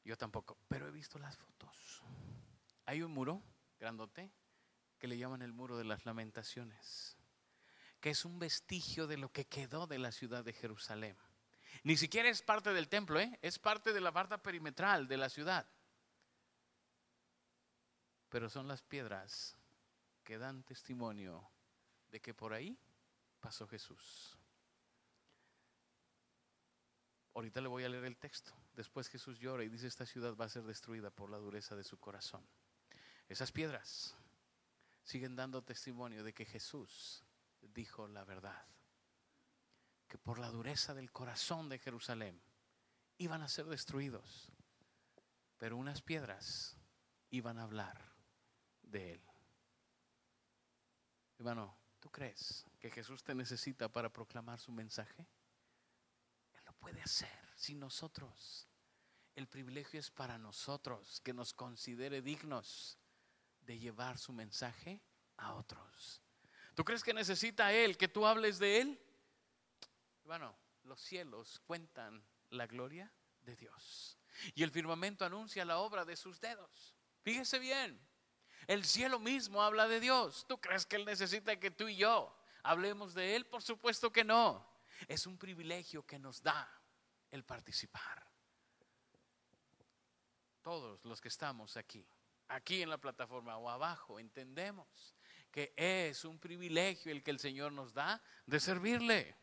Yo 0.06 0.16
tampoco, 0.16 0.58
pero 0.68 0.88
he 0.88 0.92
visto 0.92 1.18
las 1.18 1.36
fotos. 1.36 2.04
Hay 2.86 3.02
un 3.02 3.12
muro 3.12 3.42
grandote 3.80 4.32
que 5.00 5.08
le 5.08 5.18
llaman 5.18 5.42
el 5.42 5.54
muro 5.54 5.76
de 5.76 5.86
las 5.86 6.06
lamentaciones, 6.06 7.18
que 8.00 8.12
es 8.12 8.26
un 8.26 8.38
vestigio 8.38 9.08
de 9.08 9.18
lo 9.18 9.32
que 9.32 9.46
quedó 9.46 9.88
de 9.88 9.98
la 9.98 10.12
ciudad 10.12 10.44
de 10.44 10.54
Jerusalén. 10.54 11.18
Ni 11.84 11.98
siquiera 11.98 12.30
es 12.30 12.42
parte 12.42 12.74
del 12.74 12.88
templo, 12.88 13.20
¿eh? 13.20 13.38
es 13.42 13.60
parte 13.60 13.94
de 13.94 14.02
la 14.02 14.12
barda 14.12 14.42
perimetral 14.42 15.08
de 15.08 15.18
la 15.18 15.30
ciudad. 15.30 15.66
Pero 18.30 18.50
son 18.50 18.68
las 18.68 18.82
piedras 18.82 19.56
que 20.24 20.38
dan 20.38 20.64
testimonio 20.64 21.50
de 22.12 22.20
que 22.20 22.34
por 22.34 22.54
ahí 22.54 22.78
pasó 23.40 23.68
Jesús. 23.68 24.38
Ahorita 27.34 27.62
le 27.62 27.68
voy 27.68 27.84
a 27.84 27.90
leer 27.90 28.06
el 28.06 28.18
texto. 28.18 28.52
Después 28.76 29.08
Jesús 29.08 29.40
llora 29.40 29.64
y 29.64 29.70
dice, 29.70 29.88
esta 29.88 30.06
ciudad 30.06 30.36
va 30.36 30.46
a 30.46 30.50
ser 30.50 30.64
destruida 30.64 31.10
por 31.10 31.30
la 31.30 31.38
dureza 31.38 31.76
de 31.76 31.84
su 31.84 31.98
corazón. 31.98 32.46
Esas 33.28 33.52
piedras 33.52 34.16
siguen 35.04 35.36
dando 35.36 35.64
testimonio 35.64 36.24
de 36.24 36.34
que 36.34 36.46
Jesús 36.46 37.24
dijo 37.62 38.08
la 38.08 38.24
verdad. 38.26 38.66
Que 40.10 40.18
por 40.18 40.40
la 40.40 40.50
dureza 40.50 40.94
del 40.94 41.12
corazón 41.12 41.70
de 41.70 41.80
Jerusalén 41.80 42.42
iban 43.18 43.42
a 43.42 43.48
ser 43.48 43.68
destruidos. 43.68 44.52
Pero 45.58 45.78
unas 45.78 46.02
piedras 46.02 46.76
iban 47.30 47.58
a 47.60 47.64
hablar 47.64 48.12
de 48.82 49.14
Él. 49.14 49.22
Hermano, 51.38 51.78
¿tú 52.02 52.10
crees 52.10 52.66
que 52.80 52.92
Jesús 52.92 53.24
te 53.24 53.34
necesita 53.34 53.88
para 53.88 54.12
proclamar 54.12 54.60
su 54.60 54.74
mensaje? 54.74 55.26
Él 56.54 56.66
lo 56.66 56.74
puede 56.74 57.02
hacer 57.02 57.30
sin 57.56 57.80
nosotros. 57.80 58.68
El 59.36 59.48
privilegio 59.48 60.00
es 60.00 60.12
para 60.12 60.38
nosotros 60.38 61.22
que 61.22 61.34
nos 61.34 61.54
considere 61.54 62.22
dignos 62.22 62.98
de 63.62 63.80
llevar 63.80 64.18
su 64.18 64.34
mensaje 64.34 65.02
a 65.38 65.54
otros. 65.54 66.22
¿Tú 66.76 66.84
crees 66.84 67.04
que 67.04 67.14
necesita 67.14 67.72
Él 67.72 67.98
que 67.98 68.08
tú 68.08 68.26
hables 68.26 68.60
de 68.60 68.82
Él? 68.82 69.00
Bueno, 70.30 70.56
los 70.84 71.02
cielos 71.02 71.60
cuentan 71.66 72.24
la 72.52 72.68
gloria 72.68 73.12
de 73.42 73.56
Dios. 73.56 74.16
Y 74.54 74.62
el 74.62 74.70
firmamento 74.70 75.26
anuncia 75.26 75.66
la 75.66 75.80
obra 75.80 76.06
de 76.06 76.16
sus 76.16 76.40
dedos. 76.40 76.96
Fíjese 77.24 77.58
bien, 77.58 78.00
el 78.68 78.86
cielo 78.86 79.18
mismo 79.18 79.64
habla 79.64 79.88
de 79.88 80.00
Dios. 80.00 80.46
¿Tú 80.48 80.62
crees 80.62 80.86
que 80.86 80.98
Él 80.98 81.06
necesita 81.06 81.60
que 81.60 81.72
tú 81.72 81.88
y 81.88 81.96
yo 81.96 82.32
hablemos 82.62 83.16
de 83.16 83.36
Él? 83.36 83.48
Por 83.48 83.64
supuesto 83.64 84.12
que 84.12 84.24
no. 84.24 84.64
Es 85.08 85.26
un 85.26 85.36
privilegio 85.36 86.06
que 86.06 86.20
nos 86.20 86.44
da 86.44 86.72
el 87.32 87.44
participar. 87.44 88.24
Todos 90.62 91.04
los 91.06 91.20
que 91.20 91.30
estamos 91.30 91.76
aquí, 91.76 92.08
aquí 92.50 92.84
en 92.84 92.92
la 92.92 93.00
plataforma 93.00 93.58
o 93.58 93.68
abajo, 93.68 94.20
entendemos 94.20 95.16
que 95.50 95.74
es 95.76 96.24
un 96.24 96.38
privilegio 96.38 97.12
el 97.12 97.24
que 97.24 97.32
el 97.32 97.40
Señor 97.40 97.72
nos 97.72 97.96
da 97.96 98.22
de 98.46 98.60
servirle. 98.60 99.36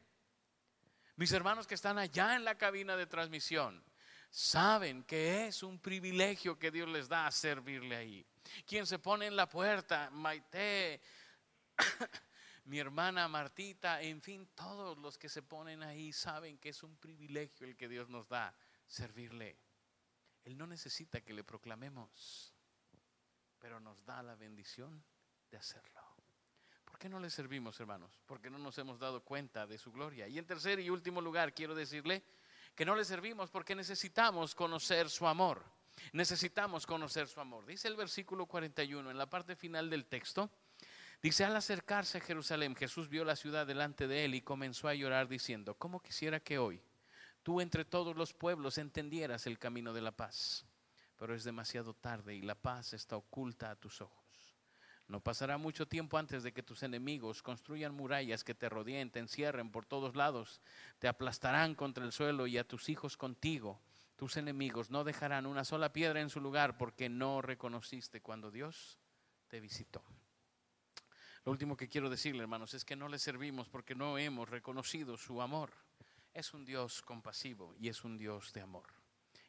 Mis 1.16 1.32
hermanos 1.32 1.66
que 1.66 1.74
están 1.74 1.98
allá 1.98 2.36
en 2.36 2.44
la 2.44 2.56
cabina 2.56 2.94
de 2.94 3.06
transmisión 3.06 3.82
saben 4.30 5.02
que 5.04 5.46
es 5.46 5.62
un 5.62 5.78
privilegio 5.78 6.58
que 6.58 6.70
Dios 6.70 6.88
les 6.88 7.08
da 7.08 7.26
a 7.26 7.30
servirle 7.30 7.96
ahí. 7.96 8.26
Quien 8.66 8.86
se 8.86 8.98
pone 8.98 9.26
en 9.26 9.34
la 9.34 9.48
puerta, 9.48 10.10
Maite, 10.10 11.00
mi 12.66 12.78
hermana 12.78 13.28
Martita, 13.28 14.02
en 14.02 14.20
fin, 14.20 14.46
todos 14.54 14.98
los 14.98 15.16
que 15.16 15.30
se 15.30 15.40
ponen 15.42 15.82
ahí 15.82 16.12
saben 16.12 16.58
que 16.58 16.68
es 16.68 16.82
un 16.82 16.96
privilegio 16.98 17.66
el 17.66 17.76
que 17.76 17.88
Dios 17.88 18.10
nos 18.10 18.28
da 18.28 18.54
servirle. 18.86 19.56
Él 20.44 20.58
no 20.58 20.66
necesita 20.66 21.22
que 21.22 21.32
le 21.32 21.44
proclamemos, 21.44 22.54
pero 23.58 23.80
nos 23.80 24.04
da 24.04 24.22
la 24.22 24.34
bendición 24.34 25.02
de 25.50 25.56
hacerlo. 25.56 26.05
¿Por 26.96 27.02
qué 27.02 27.08
no 27.10 27.20
le 27.20 27.28
servimos, 27.28 27.78
hermanos? 27.78 28.18
Porque 28.24 28.48
no 28.48 28.56
nos 28.56 28.78
hemos 28.78 28.98
dado 28.98 29.20
cuenta 29.20 29.66
de 29.66 29.76
su 29.76 29.92
gloria. 29.92 30.28
Y 30.28 30.38
en 30.38 30.46
tercer 30.46 30.80
y 30.80 30.88
último 30.88 31.20
lugar, 31.20 31.52
quiero 31.52 31.74
decirle 31.74 32.22
que 32.74 32.86
no 32.86 32.96
le 32.96 33.04
servimos 33.04 33.50
porque 33.50 33.74
necesitamos 33.74 34.54
conocer 34.54 35.10
su 35.10 35.26
amor. 35.26 35.62
Necesitamos 36.14 36.86
conocer 36.86 37.28
su 37.28 37.38
amor. 37.38 37.66
Dice 37.66 37.88
el 37.88 37.96
versículo 37.96 38.46
41 38.46 39.10
en 39.10 39.18
la 39.18 39.28
parte 39.28 39.56
final 39.56 39.90
del 39.90 40.06
texto. 40.06 40.48
Dice, 41.22 41.44
al 41.44 41.54
acercarse 41.56 42.16
a 42.16 42.22
Jerusalén, 42.22 42.74
Jesús 42.74 43.10
vio 43.10 43.26
la 43.26 43.36
ciudad 43.36 43.66
delante 43.66 44.08
de 44.08 44.24
él 44.24 44.34
y 44.34 44.40
comenzó 44.40 44.88
a 44.88 44.94
llorar 44.94 45.28
diciendo, 45.28 45.74
¿cómo 45.74 46.00
quisiera 46.00 46.40
que 46.40 46.56
hoy 46.56 46.80
tú 47.42 47.60
entre 47.60 47.84
todos 47.84 48.16
los 48.16 48.32
pueblos 48.32 48.78
entendieras 48.78 49.46
el 49.46 49.58
camino 49.58 49.92
de 49.92 50.00
la 50.00 50.12
paz? 50.12 50.64
Pero 51.18 51.34
es 51.34 51.44
demasiado 51.44 51.92
tarde 51.92 52.34
y 52.34 52.40
la 52.40 52.54
paz 52.54 52.94
está 52.94 53.18
oculta 53.18 53.70
a 53.70 53.76
tus 53.76 54.00
ojos. 54.00 54.25
No 55.08 55.20
pasará 55.20 55.56
mucho 55.56 55.86
tiempo 55.86 56.18
antes 56.18 56.42
de 56.42 56.52
que 56.52 56.64
tus 56.64 56.82
enemigos 56.82 57.42
construyan 57.42 57.94
murallas 57.94 58.42
que 58.42 58.54
te 58.54 58.68
rodeen, 58.68 59.10
te 59.10 59.20
encierren 59.20 59.70
por 59.70 59.86
todos 59.86 60.16
lados, 60.16 60.60
te 60.98 61.06
aplastarán 61.06 61.76
contra 61.76 62.04
el 62.04 62.12
suelo 62.12 62.46
y 62.48 62.58
a 62.58 62.66
tus 62.66 62.88
hijos 62.88 63.16
contigo. 63.16 63.80
Tus 64.16 64.36
enemigos 64.36 64.90
no 64.90 65.04
dejarán 65.04 65.46
una 65.46 65.64
sola 65.64 65.92
piedra 65.92 66.20
en 66.20 66.30
su 66.30 66.40
lugar 66.40 66.76
porque 66.76 67.08
no 67.08 67.40
reconociste 67.40 68.20
cuando 68.20 68.50
Dios 68.50 68.98
te 69.46 69.60
visitó. 69.60 70.02
Lo 71.44 71.52
último 71.52 71.76
que 71.76 71.88
quiero 71.88 72.10
decirle, 72.10 72.42
hermanos, 72.42 72.74
es 72.74 72.84
que 72.84 72.96
no 72.96 73.08
le 73.08 73.20
servimos 73.20 73.68
porque 73.68 73.94
no 73.94 74.18
hemos 74.18 74.48
reconocido 74.48 75.16
su 75.16 75.40
amor. 75.40 75.70
Es 76.34 76.52
un 76.52 76.64
Dios 76.64 77.02
compasivo 77.02 77.74
y 77.78 77.88
es 77.88 78.02
un 78.02 78.18
Dios 78.18 78.52
de 78.52 78.62
amor. 78.62 78.88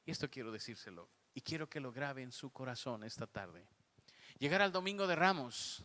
Y 0.05 0.11
esto 0.11 0.29
quiero 0.29 0.51
decírselo 0.51 1.09
y 1.33 1.41
quiero 1.41 1.67
que 1.67 1.79
lo 1.79 1.91
grabe 1.91 2.21
en 2.21 2.31
su 2.31 2.51
corazón 2.51 3.03
esta 3.03 3.25
tarde. 3.25 3.67
Llegar 4.39 4.61
al 4.61 4.71
domingo 4.71 5.07
de 5.07 5.15
Ramos 5.15 5.83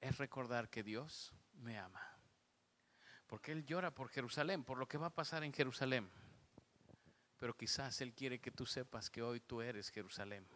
es 0.00 0.16
recordar 0.16 0.70
que 0.70 0.82
Dios 0.82 1.34
me 1.52 1.78
ama. 1.78 2.00
Porque 3.26 3.52
Él 3.52 3.66
llora 3.66 3.90
por 3.90 4.08
Jerusalén, 4.08 4.64
por 4.64 4.78
lo 4.78 4.88
que 4.88 4.96
va 4.96 5.08
a 5.08 5.14
pasar 5.14 5.44
en 5.44 5.52
Jerusalén. 5.52 6.10
Pero 7.36 7.54
quizás 7.54 8.00
Él 8.00 8.14
quiere 8.14 8.40
que 8.40 8.50
tú 8.50 8.64
sepas 8.64 9.10
que 9.10 9.22
hoy 9.22 9.40
tú 9.40 9.60
eres 9.60 9.90
Jerusalén. 9.90 10.48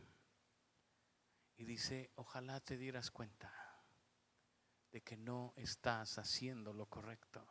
Y 1.57 1.64
dice, 1.64 2.11
ojalá 2.14 2.61
te 2.61 2.79
dieras 2.79 3.11
cuenta 3.11 3.53
de 4.90 5.03
que 5.03 5.18
no 5.18 5.53
estás 5.57 6.18
haciendo 6.18 6.73
lo 6.73 6.87
correcto 6.87 7.47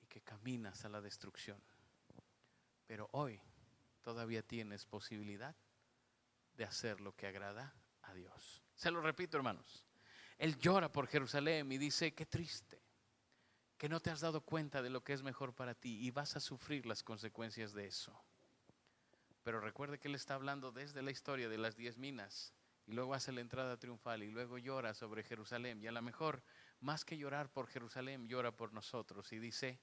y 0.00 0.06
que 0.06 0.22
caminas 0.22 0.84
a 0.84 0.88
la 0.88 1.00
destrucción. 1.00 1.60
Pero 2.86 3.08
hoy 3.12 3.40
todavía 4.00 4.42
tienes 4.42 4.86
posibilidad 4.86 5.56
de 6.56 6.64
hacer 6.64 7.00
lo 7.00 7.14
que 7.14 7.26
agrada 7.26 7.74
a 8.02 8.14
Dios. 8.14 8.62
Se 8.74 8.90
lo 8.90 9.00
repito, 9.00 9.36
hermanos. 9.36 9.84
Él 10.38 10.58
llora 10.58 10.90
por 10.90 11.06
Jerusalén 11.06 11.70
y 11.70 11.78
dice, 11.78 12.12
qué 12.12 12.26
triste, 12.26 12.82
que 13.78 13.88
no 13.88 14.00
te 14.00 14.10
has 14.10 14.20
dado 14.20 14.40
cuenta 14.40 14.82
de 14.82 14.90
lo 14.90 15.02
que 15.04 15.12
es 15.12 15.22
mejor 15.22 15.54
para 15.54 15.74
ti 15.74 16.04
y 16.04 16.10
vas 16.10 16.36
a 16.36 16.40
sufrir 16.40 16.86
las 16.86 17.02
consecuencias 17.02 17.72
de 17.72 17.86
eso. 17.86 18.24
Pero 19.42 19.60
recuerde 19.60 19.98
que 19.98 20.08
él 20.08 20.14
está 20.14 20.34
hablando 20.34 20.72
desde 20.72 21.02
la 21.02 21.10
historia 21.10 21.48
de 21.48 21.58
las 21.58 21.76
diez 21.76 21.98
minas 21.98 22.52
y 22.86 22.92
luego 22.92 23.14
hace 23.14 23.32
la 23.32 23.40
entrada 23.40 23.78
triunfal 23.78 24.22
y 24.22 24.30
luego 24.30 24.58
llora 24.58 24.94
sobre 24.94 25.22
Jerusalén 25.22 25.80
y 25.82 25.86
a 25.86 25.92
lo 25.92 26.02
mejor 26.02 26.42
más 26.80 27.04
que 27.04 27.16
llorar 27.16 27.50
por 27.52 27.66
Jerusalén 27.66 28.26
llora 28.28 28.52
por 28.52 28.72
nosotros 28.72 29.32
y 29.32 29.38
dice, 29.38 29.80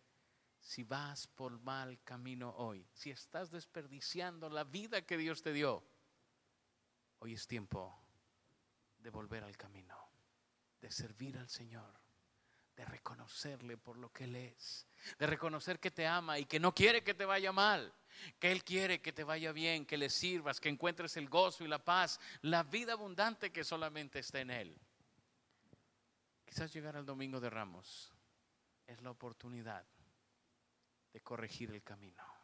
si 0.59 0.83
vas 0.83 1.27
por 1.27 1.59
mal 1.59 1.99
camino 2.03 2.53
hoy, 2.57 2.87
si 2.93 3.09
estás 3.09 3.51
desperdiciando 3.51 4.49
la 4.49 4.63
vida 4.63 5.01
que 5.03 5.17
Dios 5.17 5.41
te 5.41 5.53
dio, 5.53 5.83
Hoy 7.23 7.35
es 7.35 7.45
tiempo 7.45 8.01
de 8.97 9.11
volver 9.11 9.43
al 9.43 9.55
camino, 9.55 9.95
de 10.81 10.89
servir 10.89 11.37
al 11.37 11.47
Señor, 11.47 11.93
de 12.75 12.83
reconocerle 12.83 13.77
por 13.77 13.95
lo 13.95 14.11
que 14.11 14.23
Él 14.23 14.35
es, 14.35 14.87
de 15.19 15.27
reconocer 15.27 15.79
que 15.79 15.91
te 15.91 16.07
ama 16.07 16.39
y 16.39 16.45
que 16.45 16.59
no 16.59 16.73
quiere 16.73 17.03
que 17.03 17.13
te 17.13 17.25
vaya 17.25 17.51
mal, 17.51 17.93
que 18.39 18.51
Él 18.51 18.63
quiere 18.63 19.03
que 19.03 19.13
te 19.13 19.23
vaya 19.23 19.51
bien, 19.51 19.85
que 19.85 19.97
le 19.97 20.09
sirvas, 20.09 20.59
que 20.59 20.69
encuentres 20.69 21.15
el 21.15 21.29
gozo 21.29 21.63
y 21.63 21.67
la 21.67 21.85
paz, 21.85 22.19
la 22.41 22.63
vida 22.63 22.93
abundante 22.93 23.51
que 23.51 23.63
solamente 23.63 24.17
está 24.17 24.39
en 24.39 24.49
Él. 24.49 24.75
Quizás 26.43 26.73
llegar 26.73 26.97
al 26.97 27.05
domingo 27.05 27.39
de 27.39 27.51
Ramos 27.51 28.11
es 28.87 28.99
la 29.03 29.11
oportunidad 29.11 29.85
de 31.13 31.21
corregir 31.21 31.69
el 31.69 31.83
camino. 31.83 32.40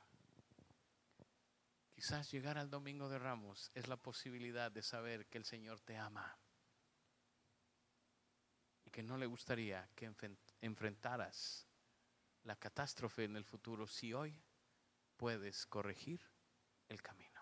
Quizás 1.97 2.29
llegar 2.31 2.60
al 2.60 2.69
domingo 2.69 3.10
de 3.10 3.17
ramos 3.17 3.71
es 3.73 3.88
la 3.88 3.97
posibilidad 3.97 4.71
de 4.71 4.83
saber 4.83 5.25
que 5.25 5.39
el 5.39 5.45
Señor 5.45 5.81
te 5.81 5.97
ama 5.97 6.38
y 8.86 8.91
que 8.91 9.01
no 9.01 9.17
le 9.17 9.25
gustaría 9.25 9.89
que 9.95 10.13
enfrentaras 10.62 11.65
la 12.43 12.55
catástrofe 12.55 13.23
en 13.23 13.36
el 13.36 13.43
futuro 13.43 13.88
si 13.88 14.13
hoy 14.13 14.39
puedes 15.17 15.65
corregir 15.65 16.21
el 16.88 17.01
camino. 17.01 17.41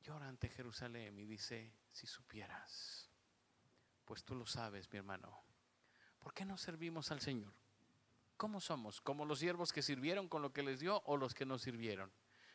Llora 0.00 0.28
ante 0.28 0.48
Jerusalén 0.48 1.18
y 1.18 1.26
dice, 1.26 1.70
si 1.90 2.06
supieras, 2.06 3.10
pues 4.06 4.24
tú 4.24 4.34
lo 4.34 4.46
sabes, 4.46 4.90
mi 4.90 4.96
hermano, 4.96 5.38
¿por 6.18 6.32
qué 6.32 6.46
no 6.46 6.56
servimos 6.56 7.12
al 7.12 7.20
Señor? 7.20 7.52
¿Cómo 8.38 8.58
somos? 8.58 9.02
¿Como 9.02 9.26
los 9.26 9.40
siervos 9.40 9.70
que 9.70 9.82
sirvieron 9.82 10.30
con 10.30 10.40
lo 10.40 10.54
que 10.54 10.62
les 10.62 10.80
dio 10.80 11.02
o 11.04 11.18
los 11.18 11.34
que 11.34 11.44
no 11.44 11.58
sirvieron? 11.58 12.10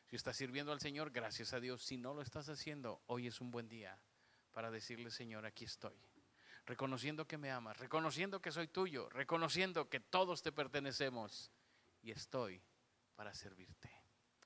Si 0.08 0.16
estás 0.16 0.38
sirviendo 0.38 0.72
al 0.72 0.80
Señor, 0.80 1.12
gracias 1.12 1.52
a 1.52 1.60
Dios. 1.60 1.84
Si 1.84 1.98
no 1.98 2.14
lo 2.14 2.22
estás 2.22 2.48
haciendo, 2.48 3.02
hoy 3.08 3.28
es 3.28 3.42
un 3.42 3.52
buen 3.52 3.68
día 3.68 4.00
para 4.54 4.72
decirle, 4.72 5.12
Señor, 5.12 5.46
aquí 5.46 5.66
estoy. 5.66 6.02
Reconociendo 6.66 7.28
que 7.28 7.38
me 7.38 7.52
amas, 7.52 7.78
reconociendo 7.78 8.42
que 8.42 8.54
soy 8.54 8.70
tuyo, 8.70 9.10
reconociendo 9.10 9.90
que 9.90 10.00
todos 10.00 10.42
te 10.42 10.54
pertenecemos 10.54 11.52
y 12.02 12.12
estoy 12.12 12.62
para 13.16 13.34
servirte. 13.34 13.92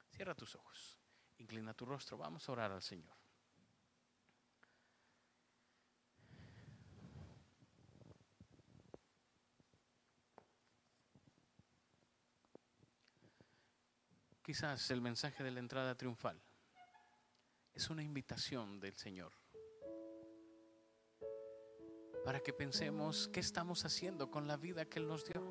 Cierra 0.09 0.33
tus 0.33 0.55
ojos, 0.55 0.99
inclina 1.37 1.75
tu 1.75 1.85
rostro, 1.85 2.17
vamos 2.17 2.49
a 2.49 2.51
orar 2.51 2.71
al 2.71 2.81
Señor. 2.81 3.15
Quizás 14.51 14.91
el 14.91 14.99
mensaje 14.99 15.45
de 15.45 15.51
la 15.51 15.61
entrada 15.61 15.95
triunfal 15.95 16.37
es 17.73 17.89
una 17.89 18.03
invitación 18.03 18.81
del 18.81 18.93
Señor 18.95 19.31
para 22.25 22.41
que 22.41 22.51
pensemos 22.51 23.29
qué 23.29 23.39
estamos 23.39 23.85
haciendo 23.85 24.29
con 24.29 24.49
la 24.49 24.57
vida 24.57 24.83
que 24.83 24.99
Él 24.99 25.07
nos 25.07 25.23
dio, 25.23 25.41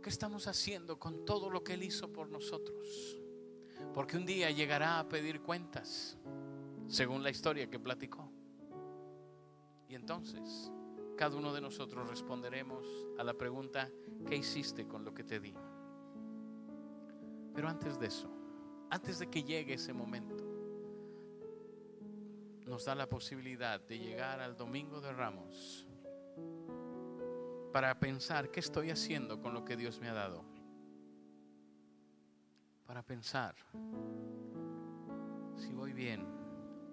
qué 0.00 0.08
estamos 0.08 0.46
haciendo 0.46 1.00
con 1.00 1.24
todo 1.24 1.50
lo 1.50 1.64
que 1.64 1.72
Él 1.72 1.82
hizo 1.82 2.12
por 2.12 2.30
nosotros, 2.30 3.18
porque 3.92 4.16
un 4.16 4.26
día 4.26 4.48
llegará 4.52 5.00
a 5.00 5.08
pedir 5.08 5.40
cuentas 5.40 6.16
según 6.86 7.24
la 7.24 7.30
historia 7.30 7.68
que 7.68 7.80
platicó. 7.80 8.30
Y 9.88 9.96
entonces, 9.96 10.70
cada 11.16 11.34
uno 11.34 11.52
de 11.52 11.62
nosotros 11.62 12.08
responderemos 12.08 12.86
a 13.18 13.24
la 13.24 13.34
pregunta, 13.34 13.90
¿qué 14.28 14.36
hiciste 14.36 14.86
con 14.86 15.04
lo 15.04 15.12
que 15.12 15.24
te 15.24 15.40
di? 15.40 15.52
Pero 17.56 17.70
antes 17.70 17.98
de 17.98 18.06
eso, 18.06 18.28
antes 18.90 19.18
de 19.18 19.30
que 19.30 19.42
llegue 19.42 19.72
ese 19.72 19.94
momento, 19.94 20.44
nos 22.66 22.84
da 22.84 22.94
la 22.94 23.08
posibilidad 23.08 23.80
de 23.80 23.98
llegar 23.98 24.40
al 24.40 24.58
Domingo 24.58 25.00
de 25.00 25.10
Ramos 25.10 25.88
para 27.72 27.98
pensar 27.98 28.50
qué 28.50 28.60
estoy 28.60 28.90
haciendo 28.90 29.40
con 29.40 29.54
lo 29.54 29.64
que 29.64 29.74
Dios 29.74 29.98
me 30.00 30.10
ha 30.10 30.12
dado. 30.12 30.44
Para 32.84 33.02
pensar 33.02 33.56
si 35.56 35.72
voy 35.72 35.94
bien 35.94 36.26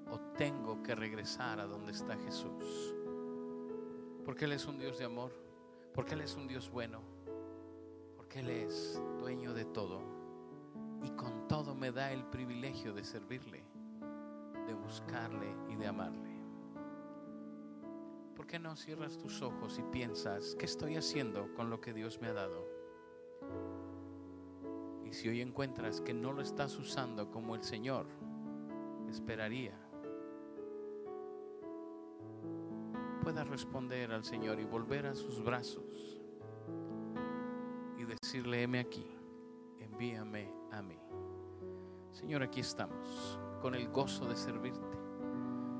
o 0.10 0.18
tengo 0.38 0.82
que 0.82 0.96
regresar 0.96 1.60
a 1.60 1.66
donde 1.66 1.92
está 1.92 2.16
Jesús. 2.16 2.96
Porque 4.24 4.46
Él 4.46 4.54
es 4.54 4.66
un 4.66 4.80
Dios 4.80 4.98
de 4.98 5.04
amor, 5.04 5.34
porque 5.94 6.14
Él 6.14 6.22
es 6.22 6.36
un 6.36 6.48
Dios 6.48 6.70
bueno, 6.70 7.02
porque 8.16 8.40
Él 8.40 8.50
es 8.50 9.02
dueño 9.20 9.54
de 9.54 9.66
todo 9.66 10.23
y 11.04 11.10
con 11.12 11.48
todo 11.48 11.76
me 11.76 11.92
da 11.92 12.12
el 12.12 12.24
privilegio 12.26 12.94
de 12.94 13.04
servirle, 13.04 13.64
de 14.66 14.74
buscarle 14.74 15.54
y 15.70 15.76
de 15.76 15.88
amarle. 15.88 16.42
¿Por 18.36 18.48
qué 18.48 18.58
no 18.58 18.76
cierras 18.76 19.18
tus 19.18 19.42
ojos 19.42 19.78
y 19.78 19.84
piensas, 19.84 20.56
¿qué 20.58 20.66
estoy 20.66 20.96
haciendo 20.96 21.54
con 21.56 21.70
lo 21.70 21.82
que 21.82 21.94
Dios 21.94 22.20
me 22.22 22.28
ha 22.28 22.34
dado? 22.34 22.66
Y 25.06 25.14
si 25.14 25.28
hoy 25.28 25.42
encuentras 25.42 26.02
que 26.02 26.14
no 26.14 26.32
lo 26.32 26.42
estás 26.42 26.78
usando 26.78 27.30
como 27.30 27.56
el 27.56 27.64
Señor 27.64 28.08
esperaría, 29.10 29.78
puedas 33.22 33.48
responder 33.48 34.12
al 34.12 34.24
Señor 34.24 34.60
y 34.60 34.66
volver 34.66 35.06
a 35.06 35.16
sus 35.16 35.44
brazos 35.44 36.22
y 37.98 38.06
decirle, 38.06 38.64
heme 38.64 38.80
aquí, 38.80 39.06
envíame 39.80 40.63
a 40.74 40.82
mí. 40.82 41.00
Señor, 42.12 42.44
aquí 42.44 42.60
estamos 42.60 43.40
con 43.62 43.76
el 43.76 43.90
gozo 43.90 44.26
de 44.28 44.36
servirte. 44.36 44.98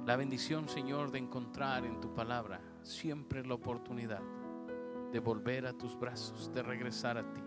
La 0.06 0.16
bendición, 0.16 0.68
Señor, 0.68 1.12
de 1.12 1.20
encontrar 1.20 1.86
en 1.86 2.00
tu 2.00 2.14
palabra 2.14 2.62
siempre 2.82 3.46
la 3.46 3.56
oportunidad 3.56 4.22
de 5.12 5.20
volver 5.20 5.66
a 5.66 5.74
tus 5.74 5.98
brazos, 5.98 6.52
de 6.54 6.64
regresar 6.64 7.18
a 7.18 7.34
ti. 7.34 7.42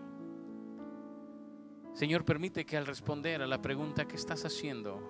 Señor, 1.93 2.23
permite 2.25 2.65
que 2.65 2.77
al 2.77 2.85
responder 2.85 3.41
a 3.41 3.47
la 3.47 3.61
pregunta 3.61 4.07
que 4.07 4.15
estás 4.15 4.45
haciendo 4.45 5.01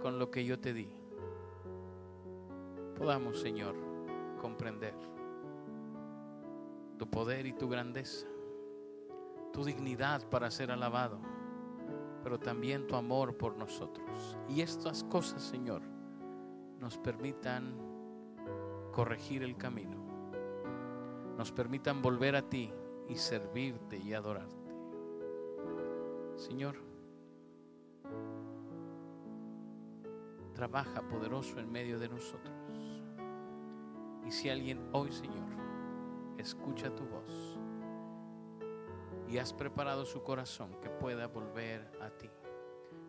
con 0.00 0.18
lo 0.18 0.30
que 0.30 0.44
yo 0.44 0.60
te 0.60 0.72
di, 0.72 0.88
podamos, 2.96 3.40
Señor, 3.40 3.74
comprender 4.40 4.94
tu 6.98 7.10
poder 7.10 7.46
y 7.46 7.52
tu 7.52 7.68
grandeza, 7.68 8.26
tu 9.54 9.64
dignidad 9.64 10.28
para 10.28 10.50
ser 10.50 10.72
alabado, 10.72 11.20
pero 12.24 12.40
también 12.40 12.88
tu 12.88 12.96
amor 12.96 13.36
por 13.36 13.56
nosotros. 13.56 14.36
Y 14.48 14.62
estas 14.62 15.04
cosas, 15.04 15.42
Señor, 15.42 15.80
nos 16.80 16.98
permitan 16.98 17.76
corregir 18.92 19.44
el 19.44 19.56
camino, 19.56 19.96
nos 21.38 21.52
permitan 21.52 22.02
volver 22.02 22.34
a 22.34 22.42
ti 22.42 22.72
y 23.08 23.14
servirte 23.14 23.96
y 23.96 24.12
adorarte. 24.12 24.72
Señor, 26.34 26.74
trabaja 30.52 31.06
poderoso 31.06 31.60
en 31.60 31.70
medio 31.70 32.00
de 32.00 32.08
nosotros. 32.08 33.04
Y 34.26 34.32
si 34.32 34.50
alguien 34.50 34.80
hoy, 34.90 35.12
Señor, 35.12 35.46
escucha 36.38 36.92
tu 36.92 37.04
voz 37.04 37.53
y 39.28 39.38
has 39.38 39.52
preparado 39.52 40.04
su 40.04 40.22
corazón 40.22 40.80
que 40.80 40.90
pueda 40.90 41.26
volver 41.26 41.90
a 42.00 42.10
ti, 42.10 42.30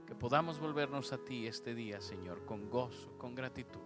que 0.08 0.16
podamos 0.16 0.60
volvernos 0.60 1.12
a 1.14 1.18
ti 1.18 1.48
este 1.48 1.76
día, 1.76 2.02
Señor, 2.02 2.46
con 2.46 2.70
gozo, 2.70 3.18
con 3.18 3.36
gratitud 3.36 3.82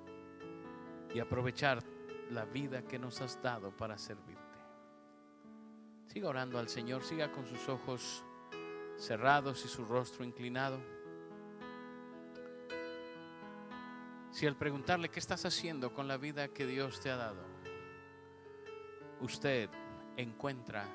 y 1.13 1.19
aprovechar 1.19 1.83
la 2.29 2.45
vida 2.45 2.83
que 2.83 2.99
nos 2.99 3.21
has 3.21 3.41
dado 3.41 3.75
para 3.75 3.97
servirte. 3.97 4.39
Siga 6.07 6.29
orando 6.29 6.59
al 6.59 6.69
Señor, 6.69 7.03
siga 7.03 7.31
con 7.31 7.45
sus 7.45 7.67
ojos 7.69 8.23
cerrados 8.97 9.63
y 9.65 9.67
su 9.67 9.85
rostro 9.85 10.23
inclinado. 10.23 10.79
Si 14.31 14.45
al 14.45 14.55
preguntarle 14.55 15.09
qué 15.09 15.19
estás 15.19 15.45
haciendo 15.45 15.93
con 15.93 16.07
la 16.07 16.17
vida 16.17 16.49
que 16.49 16.65
Dios 16.65 16.99
te 16.99 17.09
ha 17.09 17.15
dado, 17.15 17.43
usted 19.21 19.69
encuentra 20.17 20.85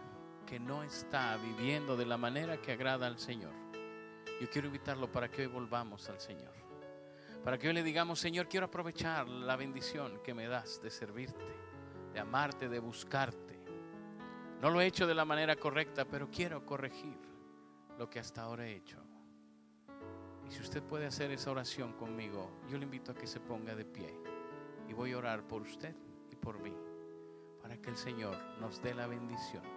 que 0.44 0.60
no 0.60 0.82
está 0.82 1.36
viviendo 1.36 1.96
de 1.96 2.06
la 2.06 2.16
manera 2.16 2.60
que 2.60 2.72
agrada 2.72 3.06
al 3.06 3.18
Señor, 3.18 3.52
yo 4.40 4.48
quiero 4.50 4.66
invitarlo 4.66 5.10
para 5.10 5.30
que 5.30 5.42
hoy 5.42 5.48
volvamos 5.48 6.08
al 6.08 6.20
Señor. 6.20 6.52
Para 7.42 7.58
que 7.58 7.68
hoy 7.68 7.74
le 7.74 7.82
digamos, 7.82 8.18
Señor, 8.18 8.48
quiero 8.48 8.66
aprovechar 8.66 9.28
la 9.28 9.56
bendición 9.56 10.20
que 10.22 10.34
me 10.34 10.46
das 10.46 10.80
de 10.82 10.90
servirte, 10.90 11.44
de 12.12 12.20
amarte, 12.20 12.68
de 12.68 12.78
buscarte. 12.78 13.60
No 14.60 14.70
lo 14.70 14.80
he 14.80 14.86
hecho 14.86 15.06
de 15.06 15.14
la 15.14 15.24
manera 15.24 15.56
correcta, 15.56 16.06
pero 16.06 16.30
quiero 16.30 16.64
corregir 16.64 17.18
lo 17.98 18.08
que 18.08 18.18
hasta 18.18 18.42
ahora 18.42 18.66
he 18.66 18.76
hecho. 18.76 18.98
Y 20.46 20.50
si 20.50 20.60
usted 20.60 20.82
puede 20.82 21.06
hacer 21.06 21.30
esa 21.30 21.50
oración 21.50 21.92
conmigo, 21.94 22.50
yo 22.68 22.78
le 22.78 22.84
invito 22.84 23.12
a 23.12 23.14
que 23.14 23.26
se 23.26 23.40
ponga 23.40 23.74
de 23.74 23.84
pie. 23.84 24.18
Y 24.88 24.92
voy 24.92 25.12
a 25.12 25.18
orar 25.18 25.46
por 25.46 25.62
usted 25.62 25.94
y 26.30 26.36
por 26.36 26.58
mí, 26.60 26.74
para 27.60 27.76
que 27.80 27.90
el 27.90 27.96
Señor 27.96 28.36
nos 28.60 28.82
dé 28.82 28.94
la 28.94 29.06
bendición 29.06 29.73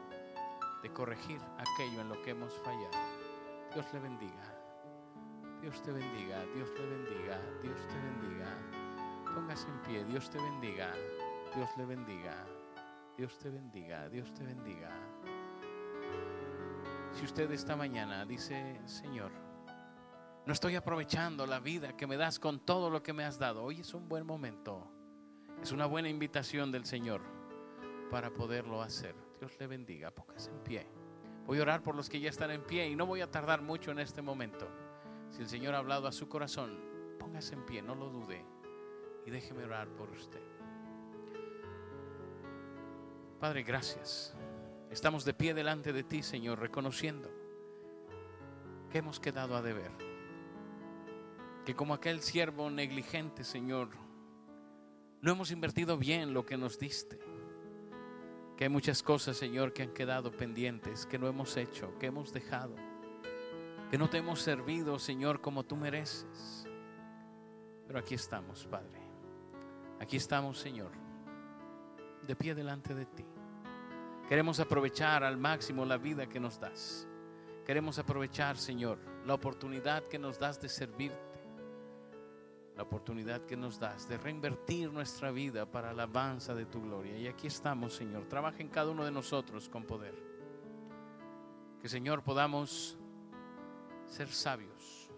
de 0.81 0.93
corregir 0.93 1.41
aquello 1.57 2.01
en 2.01 2.09
lo 2.09 2.21
que 2.21 2.31
hemos 2.31 2.53
fallado. 2.59 2.97
Dios 3.73 3.85
le 3.93 3.99
bendiga. 3.99 4.57
Dios 5.61 5.81
te 5.81 5.91
bendiga, 5.91 6.45
Dios 6.53 6.73
te 6.73 6.85
bendiga, 6.85 7.41
Dios 7.61 7.79
te 7.87 7.95
bendiga. 7.99 8.57
Póngase 9.33 9.67
en 9.67 9.81
pie, 9.81 10.05
Dios 10.05 10.29
te 10.29 10.37
bendiga, 10.37 10.93
Dios 11.55 11.69
le 11.77 11.85
bendiga, 11.85 12.45
Dios 13.17 13.37
te 13.39 13.49
bendiga, 13.49 14.09
Dios 14.09 14.33
te 14.33 14.43
bendiga. 14.43 14.89
Si 17.11 17.25
usted 17.25 17.51
esta 17.51 17.75
mañana 17.75 18.25
dice, 18.25 18.79
Señor, 18.85 19.31
no 20.45 20.53
estoy 20.53 20.75
aprovechando 20.75 21.45
la 21.45 21.59
vida 21.59 21.97
que 21.97 22.07
me 22.07 22.17
das 22.17 22.39
con 22.39 22.59
todo 22.59 22.89
lo 22.89 23.01
que 23.01 23.13
me 23.13 23.25
has 23.25 23.39
dado. 23.39 23.63
Hoy 23.63 23.81
es 23.81 23.93
un 23.93 24.07
buen 24.07 24.25
momento. 24.25 24.91
Es 25.61 25.71
una 25.71 25.87
buena 25.87 26.07
invitación 26.07 26.71
del 26.71 26.85
Señor 26.85 27.21
para 28.11 28.29
poderlo 28.29 28.81
hacer. 28.81 29.26
Dios 29.39 29.57
le 29.59 29.67
bendiga. 29.67 30.11
Póngase 30.11 30.51
en 30.51 30.59
pie. 30.59 30.87
Voy 31.45 31.59
a 31.59 31.61
orar 31.61 31.81
por 31.81 31.95
los 31.95 32.09
que 32.09 32.19
ya 32.19 32.29
están 32.29 32.51
en 32.51 32.63
pie 32.63 32.89
y 32.89 32.95
no 32.95 33.05
voy 33.05 33.21
a 33.21 33.31
tardar 33.31 33.61
mucho 33.61 33.91
en 33.91 33.99
este 33.99 34.21
momento. 34.21 34.67
Si 35.29 35.41
el 35.41 35.47
Señor 35.47 35.75
ha 35.75 35.79
hablado 35.79 36.07
a 36.07 36.11
su 36.11 36.27
corazón, 36.27 36.77
póngase 37.19 37.55
en 37.55 37.65
pie, 37.65 37.81
no 37.81 37.95
lo 37.95 38.09
dude 38.09 38.43
y 39.25 39.29
déjeme 39.29 39.65
orar 39.65 39.89
por 39.89 40.09
usted. 40.09 40.41
Padre, 43.39 43.63
gracias. 43.63 44.33
Estamos 44.89 45.25
de 45.25 45.33
pie 45.33 45.53
delante 45.53 45.91
de 45.91 46.03
ti, 46.03 46.23
Señor, 46.23 46.59
reconociendo 46.59 47.29
que 48.89 48.99
hemos 48.99 49.19
quedado 49.19 49.55
a 49.55 49.61
deber. 49.61 49.91
Que 51.65 51.75
como 51.75 51.93
aquel 51.93 52.21
siervo 52.21 52.69
negligente, 52.69 53.43
Señor, 53.43 53.89
no 55.21 55.31
hemos 55.31 55.51
invertido 55.51 55.97
bien 55.97 56.33
lo 56.33 56.45
que 56.45 56.57
nos 56.57 56.79
diste. 56.79 57.19
Que 58.57 58.63
hay 58.63 58.69
muchas 58.69 59.03
cosas, 59.03 59.37
Señor, 59.37 59.71
que 59.71 59.83
han 59.83 59.93
quedado 59.93 60.31
pendientes, 60.31 61.05
que 61.05 61.19
no 61.19 61.27
hemos 61.27 61.55
hecho, 61.57 61.97
que 61.99 62.07
hemos 62.07 62.33
dejado. 62.33 62.75
Que 63.91 63.99
no 63.99 64.09
te 64.09 64.17
hemos 64.17 64.41
servido, 64.41 64.97
Señor, 64.97 65.41
como 65.41 65.63
tú 65.63 65.75
mereces. 65.77 66.67
Pero 67.85 67.99
aquí 67.99 68.15
estamos, 68.15 68.65
Padre. 68.65 68.99
Aquí 69.99 70.17
estamos, 70.17 70.59
Señor, 70.59 70.91
de 72.25 72.35
pie 72.35 72.55
delante 72.55 72.95
de 72.95 73.05
ti. 73.05 73.25
Queremos 74.27 74.59
aprovechar 74.59 75.23
al 75.23 75.37
máximo 75.37 75.85
la 75.85 75.97
vida 75.97 76.27
que 76.27 76.39
nos 76.39 76.59
das. 76.59 77.07
Queremos 77.65 77.99
aprovechar, 77.99 78.57
Señor, 78.57 78.99
la 79.25 79.35
oportunidad 79.35 80.03
que 80.03 80.19
nos 80.19 80.39
das 80.39 80.59
de 80.59 80.67
servirte. 80.67 81.36
La 82.77 82.83
oportunidad 82.83 83.41
que 83.41 83.57
nos 83.57 83.79
das 83.79 84.07
de 84.07 84.17
reinvertir 84.17 84.93
nuestra 84.93 85.31
vida 85.31 85.65
para 85.65 85.87
la 85.87 86.03
alabanza 86.03 86.53
de 86.53 86.67
tu 86.67 86.81
gloria. 86.81 87.17
Y 87.17 87.27
aquí 87.27 87.47
estamos, 87.47 87.95
Señor. 87.95 88.25
Trabaja 88.25 88.59
en 88.61 88.69
cada 88.69 88.91
uno 88.91 89.03
de 89.03 89.11
nosotros 89.11 89.67
con 89.67 89.83
poder. 89.83 90.13
Que, 91.81 91.89
Señor, 91.89 92.23
podamos 92.23 92.97
ser 94.05 94.29
sabios, 94.29 95.09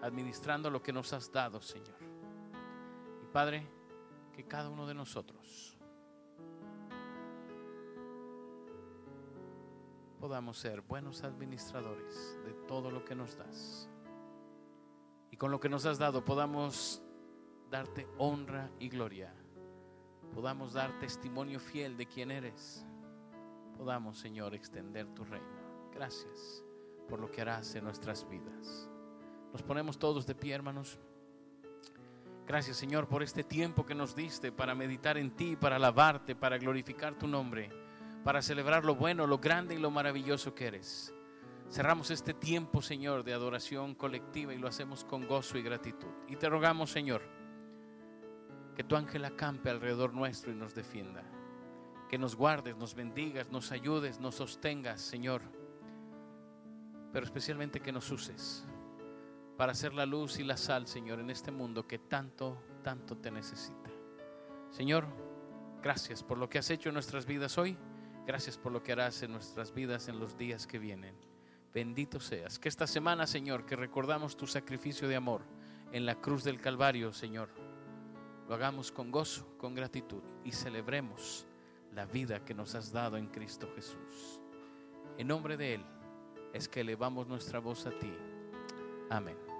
administrando 0.00 0.70
lo 0.70 0.82
que 0.82 0.92
nos 0.92 1.12
has 1.12 1.30
dado, 1.30 1.60
Señor. 1.60 1.98
Y 3.22 3.26
Padre, 3.26 3.66
que 4.32 4.44
cada 4.44 4.70
uno 4.70 4.86
de 4.86 4.94
nosotros 4.94 5.78
podamos 10.18 10.56
ser 10.56 10.80
buenos 10.82 11.24
administradores 11.24 12.38
de 12.44 12.52
todo 12.66 12.90
lo 12.90 13.04
que 13.04 13.14
nos 13.14 13.36
das. 13.36 13.88
Y 15.32 15.36
con 15.36 15.50
lo 15.50 15.58
que 15.58 15.68
nos 15.68 15.84
has 15.84 15.98
dado 15.98 16.24
podamos 16.24 17.01
darte 17.72 18.06
honra 18.18 18.70
y 18.78 18.90
gloria. 18.90 19.32
Podamos 20.34 20.74
dar 20.74 20.98
testimonio 20.98 21.58
fiel 21.58 21.96
de 21.96 22.06
quién 22.06 22.30
eres. 22.30 22.86
Podamos, 23.78 24.18
Señor, 24.18 24.54
extender 24.54 25.06
tu 25.14 25.24
reino. 25.24 25.90
Gracias 25.90 26.62
por 27.08 27.18
lo 27.18 27.30
que 27.30 27.40
harás 27.40 27.74
en 27.74 27.84
nuestras 27.84 28.28
vidas. 28.28 28.90
Nos 29.52 29.62
ponemos 29.62 29.98
todos 29.98 30.26
de 30.26 30.34
pie, 30.34 30.54
hermanos. 30.54 30.98
Gracias, 32.46 32.76
Señor, 32.76 33.08
por 33.08 33.22
este 33.22 33.42
tiempo 33.42 33.86
que 33.86 33.94
nos 33.94 34.14
diste 34.14 34.52
para 34.52 34.74
meditar 34.74 35.16
en 35.16 35.34
ti, 35.34 35.56
para 35.56 35.76
alabarte, 35.76 36.36
para 36.36 36.58
glorificar 36.58 37.18
tu 37.18 37.26
nombre, 37.26 37.70
para 38.22 38.42
celebrar 38.42 38.84
lo 38.84 38.96
bueno, 38.96 39.26
lo 39.26 39.38
grande 39.38 39.76
y 39.76 39.78
lo 39.78 39.90
maravilloso 39.90 40.54
que 40.54 40.66
eres. 40.66 41.14
Cerramos 41.70 42.10
este 42.10 42.34
tiempo, 42.34 42.82
Señor, 42.82 43.24
de 43.24 43.32
adoración 43.32 43.94
colectiva 43.94 44.52
y 44.52 44.58
lo 44.58 44.68
hacemos 44.68 45.04
con 45.04 45.26
gozo 45.26 45.56
y 45.56 45.62
gratitud. 45.62 46.10
Y 46.28 46.36
te 46.36 46.50
rogamos, 46.50 46.90
Señor, 46.90 47.22
que 48.74 48.84
tu 48.84 48.96
ángel 48.96 49.24
acampe 49.24 49.70
alrededor 49.70 50.14
nuestro 50.14 50.52
y 50.52 50.54
nos 50.54 50.74
defienda. 50.74 51.22
Que 52.08 52.18
nos 52.18 52.36
guardes, 52.36 52.76
nos 52.76 52.94
bendigas, 52.94 53.50
nos 53.50 53.72
ayudes, 53.72 54.20
nos 54.20 54.36
sostengas, 54.36 55.00
Señor. 55.00 55.42
Pero 57.12 57.24
especialmente 57.24 57.80
que 57.80 57.92
nos 57.92 58.10
uses 58.10 58.66
para 59.56 59.72
hacer 59.72 59.94
la 59.94 60.06
luz 60.06 60.38
y 60.38 60.44
la 60.44 60.56
sal, 60.56 60.86
Señor, 60.86 61.20
en 61.20 61.30
este 61.30 61.50
mundo 61.50 61.86
que 61.86 61.98
tanto, 61.98 62.62
tanto 62.82 63.16
te 63.16 63.30
necesita. 63.30 63.90
Señor, 64.70 65.06
gracias 65.82 66.22
por 66.22 66.38
lo 66.38 66.48
que 66.48 66.58
has 66.58 66.70
hecho 66.70 66.88
en 66.88 66.94
nuestras 66.94 67.26
vidas 67.26 67.58
hoy. 67.58 67.76
Gracias 68.26 68.56
por 68.56 68.72
lo 68.72 68.82
que 68.82 68.92
harás 68.92 69.22
en 69.22 69.32
nuestras 69.32 69.74
vidas 69.74 70.08
en 70.08 70.18
los 70.18 70.38
días 70.38 70.66
que 70.66 70.78
vienen. 70.78 71.14
Bendito 71.74 72.20
seas. 72.20 72.58
Que 72.58 72.68
esta 72.68 72.86
semana, 72.86 73.26
Señor, 73.26 73.66
que 73.66 73.76
recordamos 73.76 74.36
tu 74.36 74.46
sacrificio 74.46 75.08
de 75.08 75.16
amor 75.16 75.42
en 75.90 76.06
la 76.06 76.14
cruz 76.16 76.44
del 76.44 76.60
Calvario, 76.60 77.12
Señor, 77.12 77.50
lo 78.52 78.56
hagamos 78.56 78.92
con 78.92 79.10
gozo, 79.10 79.56
con 79.56 79.74
gratitud 79.74 80.22
y 80.44 80.52
celebremos 80.52 81.46
la 81.94 82.04
vida 82.04 82.44
que 82.44 82.52
nos 82.52 82.74
has 82.74 82.92
dado 82.92 83.16
en 83.16 83.28
Cristo 83.28 83.66
Jesús. 83.74 84.42
En 85.16 85.28
nombre 85.28 85.56
de 85.56 85.76
Él 85.76 85.84
es 86.52 86.68
que 86.68 86.82
elevamos 86.82 87.26
nuestra 87.26 87.60
voz 87.60 87.86
a 87.86 87.98
ti. 87.98 88.12
Amén. 89.08 89.51